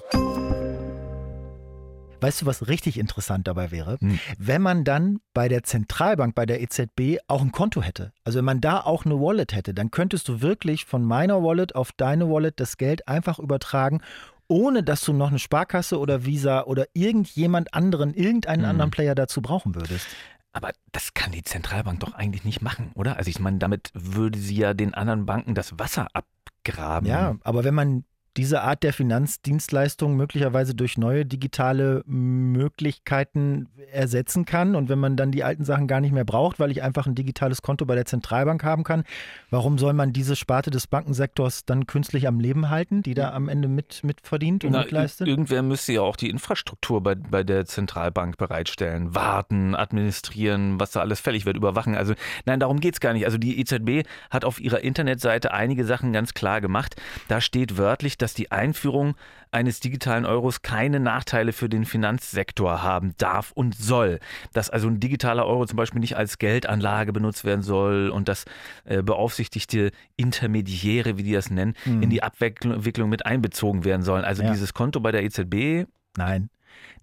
Weißt 2.21 2.43
du, 2.43 2.45
was 2.45 2.67
richtig 2.67 2.99
interessant 2.99 3.47
dabei 3.47 3.71
wäre? 3.71 3.97
Hm. 3.99 4.19
Wenn 4.37 4.61
man 4.61 4.83
dann 4.83 5.21
bei 5.33 5.47
der 5.47 5.63
Zentralbank, 5.63 6.35
bei 6.35 6.45
der 6.45 6.61
EZB 6.61 7.17
auch 7.27 7.41
ein 7.41 7.51
Konto 7.51 7.81
hätte. 7.81 8.13
Also 8.23 8.37
wenn 8.37 8.45
man 8.45 8.61
da 8.61 8.79
auch 8.81 9.05
eine 9.05 9.19
Wallet 9.19 9.53
hätte, 9.55 9.73
dann 9.73 9.89
könntest 9.89 10.27
du 10.27 10.41
wirklich 10.41 10.85
von 10.85 11.03
meiner 11.03 11.43
Wallet 11.43 11.73
auf 11.73 11.91
deine 11.93 12.29
Wallet 12.29 12.59
das 12.59 12.77
Geld 12.77 13.07
einfach 13.07 13.39
übertragen, 13.39 14.01
ohne 14.47 14.83
dass 14.83 15.03
du 15.03 15.13
noch 15.13 15.29
eine 15.29 15.39
Sparkasse 15.39 15.97
oder 15.97 16.23
Visa 16.25 16.63
oder 16.65 16.85
irgendjemand 16.93 17.73
anderen, 17.73 18.13
irgendeinen 18.13 18.63
Hm. 18.63 18.69
anderen 18.69 18.91
Player 18.91 19.15
dazu 19.15 19.41
brauchen 19.41 19.73
würdest. 19.73 20.05
Aber 20.53 20.71
das 20.91 21.13
kann 21.13 21.31
die 21.31 21.43
Zentralbank 21.43 21.99
doch 22.01 22.13
eigentlich 22.13 22.43
nicht 22.43 22.61
machen, 22.61 22.91
oder? 22.93 23.17
Also 23.17 23.29
ich 23.29 23.39
meine, 23.39 23.57
damit 23.57 23.91
würde 23.93 24.37
sie 24.37 24.55
ja 24.55 24.73
den 24.73 24.93
anderen 24.93 25.25
Banken 25.25 25.55
das 25.55 25.79
Wasser 25.79 26.07
abgraben. 26.13 27.07
Ja, 27.07 27.37
aber 27.43 27.63
wenn 27.63 27.73
man 27.73 28.03
diese 28.37 28.61
Art 28.61 28.83
der 28.83 28.93
Finanzdienstleistung 28.93 30.15
möglicherweise 30.15 30.73
durch 30.73 30.97
neue 30.97 31.25
digitale 31.25 32.01
Möglichkeiten 32.05 33.67
ersetzen 33.91 34.45
kann 34.45 34.75
und 34.75 34.89
wenn 34.89 34.99
man 34.99 35.17
dann 35.17 35.31
die 35.31 35.43
alten 35.43 35.65
Sachen 35.65 35.87
gar 35.87 35.99
nicht 35.99 36.13
mehr 36.13 36.23
braucht, 36.23 36.59
weil 36.59 36.71
ich 36.71 36.81
einfach 36.81 37.07
ein 37.07 37.15
digitales 37.15 37.61
Konto 37.61 37.85
bei 37.85 37.95
der 37.95 38.05
Zentralbank 38.05 38.63
haben 38.63 38.83
kann, 38.83 39.03
warum 39.49 39.77
soll 39.77 39.93
man 39.93 40.13
diese 40.13 40.35
Sparte 40.35 40.71
des 40.71 40.87
Bankensektors 40.87 41.65
dann 41.65 41.87
künstlich 41.87 42.27
am 42.27 42.39
Leben 42.39 42.69
halten, 42.69 43.03
die 43.03 43.13
da 43.13 43.31
am 43.31 43.49
Ende 43.49 43.67
mit, 43.67 44.03
mitverdient 44.03 44.63
und 44.63 44.71
Na, 44.71 44.79
mitleistet? 44.79 45.27
irgendwer 45.27 45.61
müsste 45.61 45.93
ja 45.93 46.01
auch 46.01 46.15
die 46.15 46.29
Infrastruktur 46.29 47.01
bei, 47.03 47.15
bei 47.15 47.43
der 47.43 47.65
Zentralbank 47.65 48.37
bereitstellen. 48.37 49.13
Warten, 49.13 49.75
administrieren, 49.75 50.79
was 50.79 50.91
da 50.91 51.01
alles 51.01 51.19
fällig 51.19 51.45
wird, 51.45 51.57
überwachen. 51.57 51.95
Also 51.95 52.13
nein, 52.45 52.59
darum 52.59 52.79
geht's 52.79 52.99
gar 52.99 53.13
nicht. 53.13 53.25
Also 53.25 53.37
die 53.37 53.59
EZB 53.59 54.07
hat 54.29 54.45
auf 54.45 54.59
ihrer 54.59 54.81
Internetseite 54.81 55.51
einige 55.51 55.85
Sachen 55.85 56.13
ganz 56.13 56.33
klar 56.33 56.61
gemacht. 56.61 56.95
Da 57.27 57.41
steht 57.41 57.77
wörtlich, 57.77 58.17
dass 58.21 58.33
die 58.33 58.51
Einführung 58.51 59.15
eines 59.51 59.79
digitalen 59.79 60.25
Euros 60.25 60.61
keine 60.61 60.99
Nachteile 60.99 61.51
für 61.53 61.67
den 61.69 61.85
Finanzsektor 61.85 62.83
haben 62.83 63.13
darf 63.17 63.51
und 63.51 63.75
soll. 63.75 64.19
Dass 64.53 64.69
also 64.69 64.87
ein 64.87 64.99
digitaler 64.99 65.45
Euro 65.45 65.65
zum 65.65 65.77
Beispiel 65.77 65.99
nicht 65.99 66.15
als 66.15 66.37
Geldanlage 66.37 67.11
benutzt 67.13 67.43
werden 67.43 67.61
soll 67.61 68.09
und 68.09 68.27
dass 68.29 68.45
äh, 68.85 69.01
beaufsichtigte 69.01 69.91
Intermediäre, 70.15 71.17
wie 71.17 71.23
die 71.23 71.33
das 71.33 71.49
nennen, 71.49 71.75
in 71.85 72.09
die 72.09 72.23
Abwicklung 72.23 73.09
mit 73.09 73.25
einbezogen 73.25 73.83
werden 73.83 74.03
sollen. 74.03 74.23
Also 74.23 74.43
Ja. 74.43 74.51
dieses 74.51 74.73
Konto 74.73 74.99
bei 74.99 75.11
der 75.11 75.23
EZB, 75.23 75.85
Nein. 76.17 76.49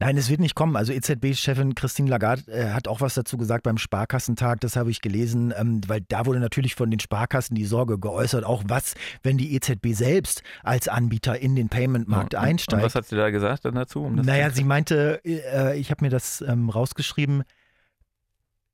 Nein, 0.00 0.16
es 0.16 0.30
wird 0.30 0.40
nicht 0.40 0.54
kommen. 0.54 0.76
Also 0.76 0.92
EZB-Chefin 0.92 1.74
Christine 1.74 2.08
Lagarde 2.08 2.50
äh, 2.50 2.70
hat 2.70 2.86
auch 2.86 3.00
was 3.00 3.14
dazu 3.14 3.36
gesagt 3.36 3.64
beim 3.64 3.78
Sparkassentag, 3.78 4.60
das 4.60 4.76
habe 4.76 4.90
ich 4.90 5.00
gelesen, 5.00 5.52
ähm, 5.56 5.80
weil 5.86 6.02
da 6.02 6.26
wurde 6.26 6.38
natürlich 6.40 6.74
von 6.74 6.90
den 6.90 7.00
Sparkassen 7.00 7.56
die 7.56 7.64
Sorge 7.64 7.98
geäußert, 7.98 8.44
auch 8.44 8.62
was, 8.68 8.94
wenn 9.22 9.38
die 9.38 9.54
EZB 9.54 9.94
selbst 9.94 10.42
als 10.62 10.88
Anbieter 10.88 11.38
in 11.38 11.56
den 11.56 11.68
Payment-Markt 11.68 12.34
einsteigt. 12.34 12.82
Und 12.82 12.86
was 12.86 12.94
hat 12.94 13.06
sie 13.06 13.16
da 13.16 13.30
gesagt 13.30 13.64
dann 13.64 13.74
dazu? 13.74 14.04
Um 14.04 14.14
Naja, 14.14 14.50
sie 14.50 14.64
meinte, 14.64 15.20
äh, 15.24 15.78
ich 15.78 15.90
habe 15.90 16.04
mir 16.04 16.10
das 16.10 16.42
ähm, 16.42 16.70
rausgeschrieben, 16.70 17.42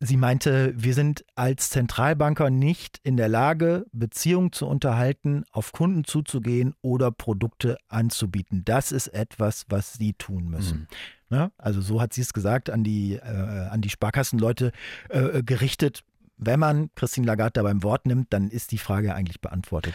sie 0.01 0.17
meinte, 0.17 0.73
wir 0.77 0.95
sind 0.95 1.25
als 1.35 1.71
Zentralbanker 1.71 2.51
nicht 2.51 2.99
in 3.03 3.17
der 3.17 3.29
Lage, 3.29 3.87
Beziehungen 3.93 4.53
zu 4.53 4.67
unterhalten, 4.67 5.45
auf 5.51 5.73
Kunden 5.73 6.05
zuzugehen 6.05 6.75
oder 6.83 7.11
Produkte 7.11 7.77
anzubieten. 7.89 8.65
Das 8.65 8.93
ist 8.93 9.09
etwas, 9.09 9.65
was 9.69 9.95
sie 9.95 10.15
tun 10.15 10.49
müssen. 10.49 10.89
Ne? 11.31 11.51
Also 11.59 11.81
so 11.81 12.01
hat 12.01 12.13
sie 12.13 12.21
es 12.21 12.33
gesagt, 12.33 12.71
an 12.71 12.85
die, 12.85 13.15
äh, 13.15 13.69
an 13.71 13.81
die 13.81 13.91
Sparkassenleute 13.91 14.73
äh, 15.09 15.43
gerichtet. 15.43 16.03
Wenn 16.37 16.61
man 16.61 16.91
Christine 16.95 17.27
Lagarde 17.27 17.53
da 17.55 17.63
beim 17.63 17.83
Wort 17.83 18.07
nimmt, 18.07 18.33
dann 18.33 18.49
ist 18.49 18.73
die 18.73 18.79
Frage 18.79 19.15
eigentlich 19.15 19.41
beantwortet. 19.41 19.95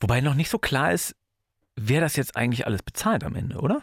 Wobei 0.00 0.20
noch 0.20 0.34
nicht 0.34 0.48
so 0.50 0.58
klar 0.58 0.92
ist, 0.92 1.16
wer 1.76 2.00
das 2.00 2.16
jetzt 2.16 2.36
eigentlich 2.36 2.66
alles 2.66 2.82
bezahlt 2.82 3.24
am 3.24 3.34
Ende, 3.34 3.58
oder? 3.58 3.82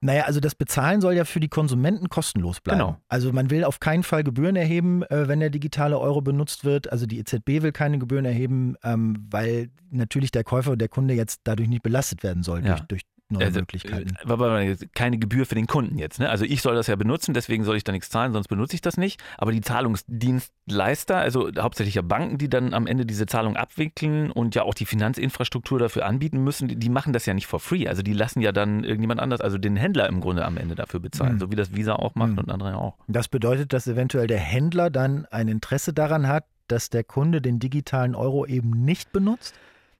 Naja, 0.00 0.24
also 0.24 0.38
das 0.38 0.54
Bezahlen 0.54 1.00
soll 1.00 1.14
ja 1.14 1.24
für 1.24 1.40
die 1.40 1.48
Konsumenten 1.48 2.08
kostenlos 2.08 2.60
bleiben. 2.60 2.78
Genau. 2.78 3.00
Also 3.08 3.32
man 3.32 3.50
will 3.50 3.64
auf 3.64 3.80
keinen 3.80 4.04
Fall 4.04 4.22
Gebühren 4.22 4.54
erheben, 4.54 5.02
äh, 5.04 5.26
wenn 5.26 5.40
der 5.40 5.50
digitale 5.50 5.98
Euro 5.98 6.20
benutzt 6.20 6.64
wird. 6.64 6.92
Also 6.92 7.06
die 7.06 7.18
EZB 7.18 7.62
will 7.62 7.72
keine 7.72 7.98
Gebühren 7.98 8.24
erheben, 8.24 8.76
ähm, 8.84 9.26
weil 9.30 9.70
natürlich 9.90 10.30
der 10.30 10.44
Käufer, 10.44 10.76
der 10.76 10.88
Kunde 10.88 11.14
jetzt 11.14 11.40
dadurch 11.44 11.68
nicht 11.68 11.82
belastet 11.82 12.22
werden 12.22 12.44
soll 12.44 12.64
Ja. 12.64 12.76
durch, 12.76 12.82
durch 12.82 13.02
neue 13.30 13.44
Also, 13.46 13.60
Möglichkeiten. 13.60 14.10
äh, 14.10 14.30
aber- 14.32 14.64
keine 14.94 15.18
Gebühr 15.18 15.44
für 15.46 15.54
den 15.54 15.66
Kunden 15.66 15.98
jetzt. 15.98 16.18
Ne? 16.18 16.28
Also 16.30 16.44
ich 16.44 16.62
soll 16.62 16.74
das 16.74 16.86
ja 16.86 16.96
benutzen, 16.96 17.34
deswegen 17.34 17.64
soll 17.64 17.76
ich 17.76 17.84
da 17.84 17.92
nichts 17.92 18.08
zahlen, 18.10 18.32
sonst 18.32 18.48
benutze 18.48 18.74
ich 18.74 18.80
das 18.80 18.96
nicht. 18.96 19.20
Aber 19.36 19.52
die 19.52 19.60
Zahlungsdienstleister, 19.60 21.16
also 21.16 21.50
hauptsächlich 21.58 21.94
ja 21.96 22.02
Banken, 22.02 22.38
die 22.38 22.48
dann 22.48 22.74
am 22.74 22.86
Ende 22.86 23.06
diese 23.06 23.26
Zahlung 23.26 23.56
abwickeln 23.56 24.30
und 24.30 24.54
ja 24.54 24.62
auch 24.62 24.74
die 24.74 24.86
Finanzinfrastruktur 24.86 25.78
dafür 25.78 26.06
anbieten 26.06 26.42
müssen, 26.42 26.68
die, 26.68 26.76
die 26.76 26.88
machen 26.88 27.12
das 27.12 27.26
ja 27.26 27.34
nicht 27.34 27.46
for 27.46 27.60
free. 27.60 27.86
Also 27.88 28.02
die 28.02 28.12
lassen 28.12 28.40
ja 28.40 28.52
dann 28.52 28.84
irgendjemand 28.84 29.20
anders, 29.20 29.40
also 29.40 29.58
den 29.58 29.76
Händler 29.76 30.08
im 30.08 30.20
Grunde 30.20 30.44
am 30.44 30.56
Ende 30.56 30.74
dafür 30.74 31.00
bezahlen, 31.00 31.34
Mhm. 31.34 31.38
so 31.40 31.50
wie 31.50 31.56
das 31.56 31.74
Visa 31.74 31.94
auch 31.94 32.14
macht 32.14 32.32
Mhm. 32.32 32.38
und 32.38 32.50
andere 32.50 32.76
auch. 32.76 32.96
Das 33.08 33.28
bedeutet, 33.28 33.72
dass 33.72 33.86
eventuell 33.86 34.26
der 34.26 34.38
Händler 34.40 34.90
dann 34.90 35.26
ein 35.30 35.48
Interesse 35.48 35.92
daran 35.92 36.28
hat, 36.28 36.44
dass 36.66 36.90
der 36.90 37.02
Kunde 37.04 37.40
den 37.40 37.58
digitalen 37.58 38.14
Euro 38.14 38.44
eben 38.46 38.70
nicht 38.84 39.10
benutzt? 39.12 39.54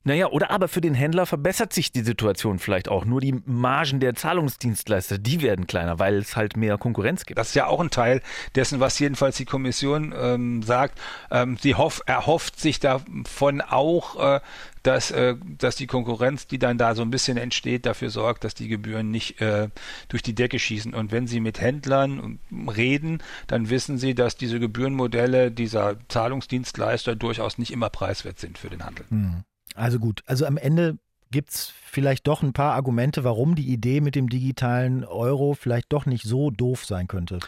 Naja, 0.09 0.29
oder 0.29 0.51
aber 0.51 0.69
für 0.69 0.81
den 0.81 0.95
Händler 0.95 1.27
verbessert 1.27 1.75
sich 1.75 1.93
die 1.93 2.01
Situation 2.01 2.59
vielleicht 2.59 2.89
auch. 2.89 3.05
Nur 3.05 3.21
die 3.21 3.43
Margen 3.45 4.01
der 4.01 4.15
Zahlungsdienstleister, 4.15 5.19
die 5.19 5.43
werden 5.43 5.67
kleiner, 5.67 5.99
weil 5.99 6.17
es 6.17 6.35
halt 6.35 6.57
mehr 6.57 6.79
Konkurrenz 6.79 7.27
gibt. 7.27 7.39
Das 7.39 7.49
ist 7.49 7.55
ja 7.55 7.67
auch 7.67 7.79
ein 7.79 7.91
Teil 7.91 8.23
dessen, 8.55 8.81
was 8.81 8.99
jedenfalls 8.99 9.37
die 9.37 9.45
Kommission 9.45 10.15
ähm, 10.19 10.63
sagt. 10.63 10.99
Ähm, 11.31 11.59
sie 11.61 11.75
hoff, 11.75 12.01
erhofft 12.07 12.59
sich 12.59 12.81
davon 12.81 13.61
auch, 13.61 14.37
äh, 14.37 14.41
dass, 14.83 15.11
äh, 15.11 15.37
dass 15.59 15.77
die 15.77 15.87
Konkurrenz, 15.87 16.47
die 16.47 16.59
dann 16.59 16.79
da 16.79 16.95
so 16.95 17.03
ein 17.03 17.11
bisschen 17.11 17.37
entsteht, 17.37 17.85
dafür 17.85 18.09
sorgt, 18.09 18.45
dass 18.45 18.55
die 18.55 18.69
Gebühren 18.69 19.11
nicht 19.11 19.43
äh, 19.43 19.69
durch 20.09 20.23
die 20.23 20.35
Decke 20.35 20.59
schießen. 20.59 20.95
Und 20.95 21.13
wenn 21.13 21.27
Sie 21.27 21.41
mit 21.41 21.61
Händlern 21.61 22.39
reden, 22.51 23.23
dann 23.47 23.69
wissen 23.69 23.99
Sie, 23.99 24.15
dass 24.15 24.39
diese 24.39 24.59
Gebührenmodelle 24.59 25.51
dieser 25.51 25.97
Zahlungsdienstleister 26.09 27.15
durchaus 27.15 27.59
nicht 27.59 27.75
immer 27.75 27.91
preiswert 27.91 28.39
sind 28.39 28.57
für 28.57 28.71
den 28.71 28.87
Handel. 28.87 29.05
Hm. 29.11 29.45
Also 29.79 29.99
gut, 29.99 30.23
also 30.27 30.45
am 30.45 30.57
Ende 30.57 30.99
gibt 31.31 31.51
es 31.51 31.73
vielleicht 31.85 32.27
doch 32.27 32.43
ein 32.43 32.53
paar 32.53 32.75
Argumente, 32.75 33.25
warum 33.25 33.55
die 33.55 33.69
Idee 33.69 34.01
mit 34.01 34.15
dem 34.15 34.29
digitalen 34.29 35.05
Euro 35.05 35.55
vielleicht 35.55 35.93
doch 35.93 36.07
nicht 36.07 36.25
so 36.25 36.51
doof 36.51 36.85
sein 36.85 37.07
könnte. 37.07 37.39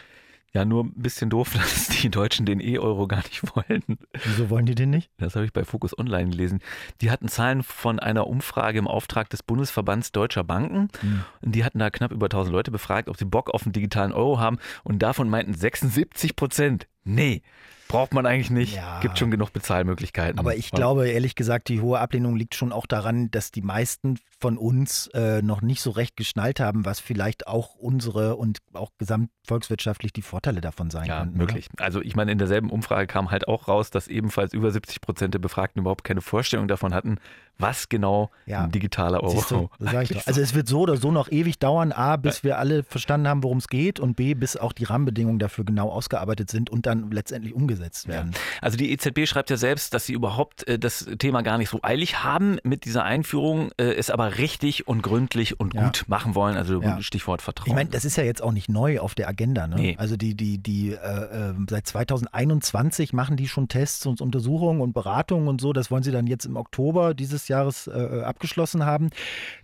Ja, 0.53 0.65
nur 0.65 0.83
ein 0.83 0.93
bisschen 0.95 1.29
doof, 1.29 1.53
dass 1.53 1.87
die 1.87 2.09
Deutschen 2.09 2.45
den 2.45 2.59
E-Euro 2.59 3.07
gar 3.07 3.23
nicht 3.23 3.43
wollen. 3.55 3.83
Wieso 4.23 4.49
wollen 4.49 4.65
die 4.65 4.75
den 4.75 4.89
nicht? 4.89 5.09
Das 5.17 5.35
habe 5.35 5.45
ich 5.45 5.53
bei 5.53 5.63
Focus 5.63 5.97
Online 5.97 6.29
gelesen. 6.29 6.59
Die 7.01 7.09
hatten 7.09 7.27
Zahlen 7.27 7.63
von 7.63 7.99
einer 7.99 8.27
Umfrage 8.27 8.79
im 8.79 8.87
Auftrag 8.87 9.29
des 9.29 9.43
Bundesverbands 9.43 10.11
Deutscher 10.11 10.43
Banken. 10.43 10.89
Hm. 10.99 11.23
Und 11.41 11.55
die 11.55 11.63
hatten 11.63 11.79
da 11.79 11.89
knapp 11.89 12.11
über 12.11 12.25
1000 12.25 12.53
Leute 12.53 12.71
befragt, 12.71 13.07
ob 13.07 13.17
sie 13.17 13.25
Bock 13.25 13.49
auf 13.49 13.63
einen 13.63 13.73
digitalen 13.73 14.11
Euro 14.11 14.39
haben. 14.39 14.57
Und 14.83 14.99
davon 14.99 15.29
meinten 15.29 15.53
76 15.53 16.35
Prozent, 16.35 16.87
nee, 17.03 17.41
braucht 17.91 18.13
man 18.13 18.25
eigentlich 18.25 18.49
nicht. 18.49 18.75
Ja. 18.75 18.99
Gibt 19.01 19.19
schon 19.19 19.31
genug 19.31 19.51
Bezahlmöglichkeiten. 19.51 20.39
Aber 20.39 20.55
ich 20.55 20.71
glaube, 20.71 21.09
ehrlich 21.09 21.35
gesagt, 21.35 21.67
die 21.67 21.81
hohe 21.81 21.99
Ablehnung 21.99 22.35
liegt 22.37 22.55
schon 22.55 22.71
auch 22.71 22.85
daran, 22.85 23.29
dass 23.31 23.51
die 23.51 23.61
meisten 23.61 24.17
von 24.39 24.57
uns 24.57 25.07
äh, 25.13 25.41
noch 25.41 25.61
nicht 25.61 25.81
so 25.81 25.91
recht 25.91 26.15
geschnallt 26.15 26.59
haben, 26.59 26.85
was 26.85 26.99
vielleicht 26.99 27.47
auch 27.47 27.75
unsere 27.75 28.37
und 28.37 28.59
auch 28.73 28.91
gesamtvolkswirtschaftlich 28.97 30.13
die 30.13 30.21
Vorteile 30.21 30.61
davon 30.61 30.89
sein 30.89 31.05
ja, 31.05 31.19
könnten. 31.19 31.37
möglich. 31.37 31.67
Oder? 31.73 31.83
Also 31.83 32.01
ich 32.01 32.15
meine, 32.15 32.31
in 32.31 32.37
derselben 32.37 32.69
Umfrage 32.69 33.07
kam 33.07 33.29
halt 33.29 33.47
auch 33.47 33.67
raus, 33.67 33.89
dass 33.89 34.07
ebenfalls 34.07 34.53
über 34.53 34.71
70 34.71 35.01
Prozent 35.01 35.33
der 35.33 35.39
Befragten 35.39 35.81
überhaupt 35.81 36.05
keine 36.05 36.21
Vorstellung 36.21 36.69
davon 36.69 36.93
hatten, 36.93 37.17
was 37.57 37.89
genau 37.89 38.31
ja. 38.45 38.63
ein 38.63 38.71
digitaler 38.71 39.21
Euro 39.21 39.43
du, 39.47 39.69
Also 40.25 40.41
es 40.41 40.55
wird 40.55 40.67
so 40.67 40.81
oder 40.81 40.95
so 40.95 41.11
noch 41.11 41.29
ewig 41.29 41.59
dauern, 41.59 41.91
A, 41.91 42.15
bis 42.15 42.43
wir 42.43 42.57
alle 42.57 42.83
verstanden 42.83 43.27
haben, 43.27 43.43
worum 43.43 43.57
es 43.57 43.67
geht 43.67 43.99
und 43.99 44.15
B, 44.15 44.33
bis 44.33 44.55
auch 44.55 44.71
die 44.71 44.85
Rahmenbedingungen 44.85 45.39
dafür 45.39 45.65
genau 45.65 45.89
ausgearbeitet 45.89 46.49
sind 46.49 46.69
und 46.69 46.85
dann 46.85 47.11
letztendlich 47.11 47.53
umgesetzt 47.53 47.80
umgesetzt 47.81 48.07
werden. 48.07 48.31
Ja. 48.33 48.39
Also 48.61 48.77
die 48.77 48.91
EZB 48.91 49.27
schreibt 49.27 49.49
ja 49.49 49.57
selbst, 49.57 49.93
dass 49.93 50.05
sie 50.05 50.13
überhaupt 50.13 50.67
äh, 50.67 50.77
das 50.77 51.07
Thema 51.19 51.41
gar 51.41 51.57
nicht 51.57 51.69
so 51.69 51.79
eilig 51.81 52.23
haben 52.23 52.57
mit 52.63 52.85
dieser 52.85 53.03
Einführung, 53.03 53.71
äh, 53.77 53.93
es 53.93 54.09
aber 54.09 54.37
richtig 54.37 54.87
und 54.87 55.01
gründlich 55.01 55.59
und 55.59 55.73
ja. 55.73 55.85
gut 55.85 56.05
machen 56.07 56.35
wollen. 56.35 56.57
Also 56.57 56.81
ja. 56.81 57.01
Stichwort 57.01 57.41
Vertrauen. 57.41 57.69
Ich 57.69 57.75
meine, 57.75 57.89
das 57.89 58.05
ist 58.05 58.17
ja 58.17 58.23
jetzt 58.23 58.41
auch 58.41 58.51
nicht 58.51 58.69
neu 58.69 58.99
auf 58.99 59.15
der 59.15 59.27
Agenda. 59.27 59.67
Ne? 59.67 59.75
Nee. 59.75 59.95
Also 59.97 60.17
die, 60.17 60.35
die, 60.35 60.57
die 60.59 60.91
äh, 60.91 60.95
äh 60.95 61.53
seit 61.69 61.87
2021 61.87 63.13
machen 63.13 63.37
die 63.37 63.47
schon 63.47 63.67
Tests 63.67 64.05
und 64.05 64.21
Untersuchungen 64.21 64.81
und 64.81 64.93
Beratungen 64.93 65.47
und 65.47 65.61
so. 65.61 65.73
Das 65.73 65.91
wollen 65.91 66.03
sie 66.03 66.11
dann 66.11 66.27
jetzt 66.27 66.45
im 66.45 66.55
Oktober 66.55 67.13
dieses 67.13 67.47
Jahres 67.47 67.87
äh, 67.87 67.99
äh 67.99 68.23
abgeschlossen 68.23 68.85
haben. 68.85 69.09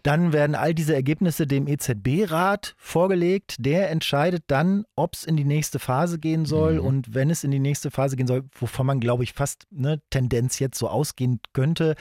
Dann 0.03 0.33
werden 0.33 0.55
all 0.55 0.73
diese 0.73 0.93
Ergebnisse 0.93 1.47
dem 1.47 1.67
EZB-Rat 1.67 2.75
vorgelegt. 2.77 3.55
Der 3.59 3.89
entscheidet 3.89 4.43
dann, 4.47 4.85
ob 4.95 5.13
es 5.13 5.23
in 5.23 5.37
die 5.37 5.43
nächste 5.43 5.79
Phase 5.79 6.19
gehen 6.19 6.45
soll. 6.45 6.75
Mhm. 6.75 6.85
Und 6.85 7.13
wenn 7.13 7.29
es 7.29 7.43
in 7.43 7.51
die 7.51 7.59
nächste 7.59 7.91
Phase 7.91 8.06
Phase 8.07 8.15
gehen 8.15 8.27
soll, 8.27 8.43
wovon 8.59 8.85
man, 8.85 8.99
glaube 8.99 9.23
ich, 9.23 9.33
fast 9.33 9.67
eine 9.75 10.01
Tendenz 10.09 10.59
jetzt 10.59 10.79
so 10.79 10.87
ausgehen 10.87 11.39
könnte. 11.53 11.95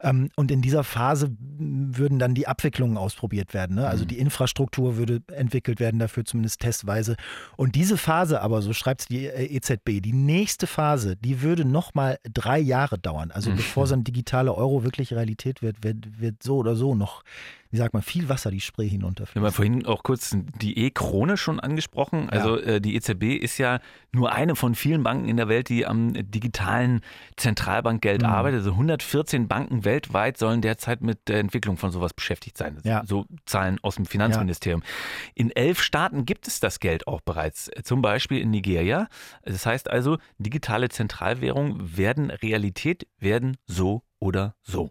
Ähm, 0.00 0.30
und 0.36 0.50
in 0.50 0.60
dieser 0.60 0.82
Phase 0.82 1.30
würden 1.38 2.18
dann 2.18 2.34
die 2.34 2.48
Abwicklungen 2.48 2.96
ausprobiert 2.96 3.54
werden. 3.54 3.76
Ne? 3.76 3.86
Also 3.86 4.04
mhm. 4.04 4.08
die 4.08 4.18
Infrastruktur 4.18 4.96
würde 4.96 5.22
entwickelt 5.32 5.78
werden, 5.78 6.00
dafür 6.00 6.24
zumindest 6.24 6.60
testweise. 6.60 7.16
Und 7.56 7.76
diese 7.76 7.96
Phase 7.96 8.40
aber, 8.42 8.62
so 8.62 8.72
schreibt 8.72 9.02
es 9.02 9.06
die 9.06 9.26
äh, 9.26 9.44
EZB, 9.44 10.02
die 10.02 10.12
nächste 10.12 10.66
Phase, 10.66 11.16
die 11.16 11.42
würde 11.42 11.64
nochmal 11.64 12.18
drei 12.24 12.58
Jahre 12.58 12.98
dauern. 12.98 13.30
Also 13.30 13.50
mhm. 13.50 13.56
bevor 13.56 13.86
so 13.86 13.94
ein 13.94 14.04
digitaler 14.04 14.56
Euro 14.56 14.82
wirklich 14.84 15.12
Realität 15.12 15.62
wird, 15.62 15.84
wird, 15.84 16.20
wird 16.20 16.42
so 16.42 16.56
oder 16.56 16.74
so 16.74 16.94
noch 16.94 17.22
wie 17.72 17.78
sagt 17.78 17.94
man, 17.94 18.02
viel 18.02 18.28
Wasser 18.28 18.50
die 18.50 18.60
Spree 18.60 18.86
hinunter. 18.86 19.24
Wir 19.32 19.40
haben 19.40 19.44
ja 19.44 19.50
vorhin 19.50 19.86
auch 19.86 20.02
kurz 20.02 20.36
die 20.60 20.78
E-Krone 20.78 21.38
schon 21.38 21.58
angesprochen. 21.58 22.28
Also 22.28 22.58
ja. 22.58 22.64
äh, 22.64 22.80
die 22.82 22.94
EZB 22.94 23.42
ist 23.42 23.56
ja 23.56 23.80
nur 24.12 24.32
eine 24.32 24.56
von 24.56 24.74
vielen 24.74 25.02
Banken 25.02 25.26
in 25.26 25.38
der 25.38 25.48
Welt, 25.48 25.70
die 25.70 25.86
am 25.86 26.12
digitalen 26.12 27.00
Zentralbankgeld 27.38 28.22
mhm. 28.22 28.28
arbeitet. 28.28 28.58
Also 28.58 28.72
114 28.72 29.48
Banken 29.48 29.86
weltweit 29.86 30.36
sollen 30.36 30.60
derzeit 30.60 31.00
mit 31.00 31.28
der 31.28 31.40
Entwicklung 31.40 31.78
von 31.78 31.90
sowas 31.90 32.12
beschäftigt 32.12 32.58
sein. 32.58 32.78
Ja. 32.84 33.04
So 33.06 33.24
Zahlen 33.46 33.78
aus 33.80 33.94
dem 33.94 34.04
Finanzministerium. 34.04 34.82
Ja. 34.82 35.32
In 35.34 35.50
elf 35.50 35.80
Staaten 35.82 36.26
gibt 36.26 36.48
es 36.48 36.60
das 36.60 36.78
Geld 36.78 37.06
auch 37.06 37.22
bereits. 37.22 37.70
Zum 37.84 38.02
Beispiel 38.02 38.38
in 38.42 38.50
Nigeria. 38.50 39.08
Das 39.44 39.64
heißt 39.64 39.88
also, 39.88 40.18
digitale 40.36 40.90
Zentralwährungen 40.90 41.96
werden 41.96 42.30
Realität, 42.30 43.06
werden 43.18 43.56
so 43.66 44.02
oder 44.20 44.56
so. 44.62 44.90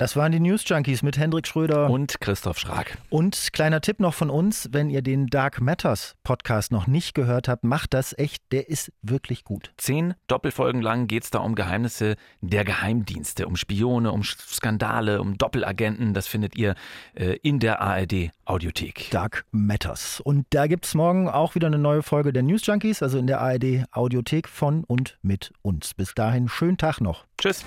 Das 0.00 0.16
waren 0.16 0.32
die 0.32 0.40
News 0.40 0.66
Junkies 0.66 1.02
mit 1.02 1.18
Hendrik 1.18 1.46
Schröder 1.46 1.90
und 1.90 2.22
Christoph 2.22 2.58
Schrag. 2.58 2.96
Und 3.10 3.50
kleiner 3.52 3.82
Tipp 3.82 4.00
noch 4.00 4.14
von 4.14 4.30
uns, 4.30 4.70
wenn 4.72 4.88
ihr 4.88 5.02
den 5.02 5.26
Dark 5.26 5.60
Matters 5.60 6.16
Podcast 6.22 6.72
noch 6.72 6.86
nicht 6.86 7.14
gehört 7.14 7.48
habt, 7.48 7.64
macht 7.64 7.92
das 7.92 8.16
echt, 8.16 8.42
der 8.50 8.70
ist 8.70 8.90
wirklich 9.02 9.44
gut. 9.44 9.74
Zehn 9.76 10.14
Doppelfolgen 10.26 10.80
lang 10.80 11.06
geht 11.06 11.24
es 11.24 11.30
da 11.30 11.40
um 11.40 11.54
Geheimnisse 11.54 12.16
der 12.40 12.64
Geheimdienste, 12.64 13.46
um 13.46 13.56
Spione, 13.56 14.10
um 14.10 14.22
Skandale, 14.22 15.20
um 15.20 15.36
Doppelagenten. 15.36 16.14
Das 16.14 16.28
findet 16.28 16.56
ihr 16.56 16.76
äh, 17.12 17.36
in 17.42 17.58
der 17.58 17.82
ARD 17.82 18.30
Audiothek. 18.46 19.10
Dark 19.10 19.44
Matters. 19.50 20.20
Und 20.20 20.46
da 20.48 20.66
gibt 20.66 20.86
es 20.86 20.94
morgen 20.94 21.28
auch 21.28 21.54
wieder 21.54 21.66
eine 21.66 21.78
neue 21.78 22.02
Folge 22.02 22.32
der 22.32 22.42
News 22.42 22.64
Junkies, 22.64 23.02
also 23.02 23.18
in 23.18 23.26
der 23.26 23.42
ARD 23.42 23.84
Audiothek 23.92 24.48
von 24.48 24.82
und 24.84 25.18
mit 25.20 25.52
uns. 25.60 25.92
Bis 25.92 26.14
dahin, 26.14 26.48
schönen 26.48 26.78
Tag 26.78 27.02
noch. 27.02 27.26
Tschüss. 27.36 27.66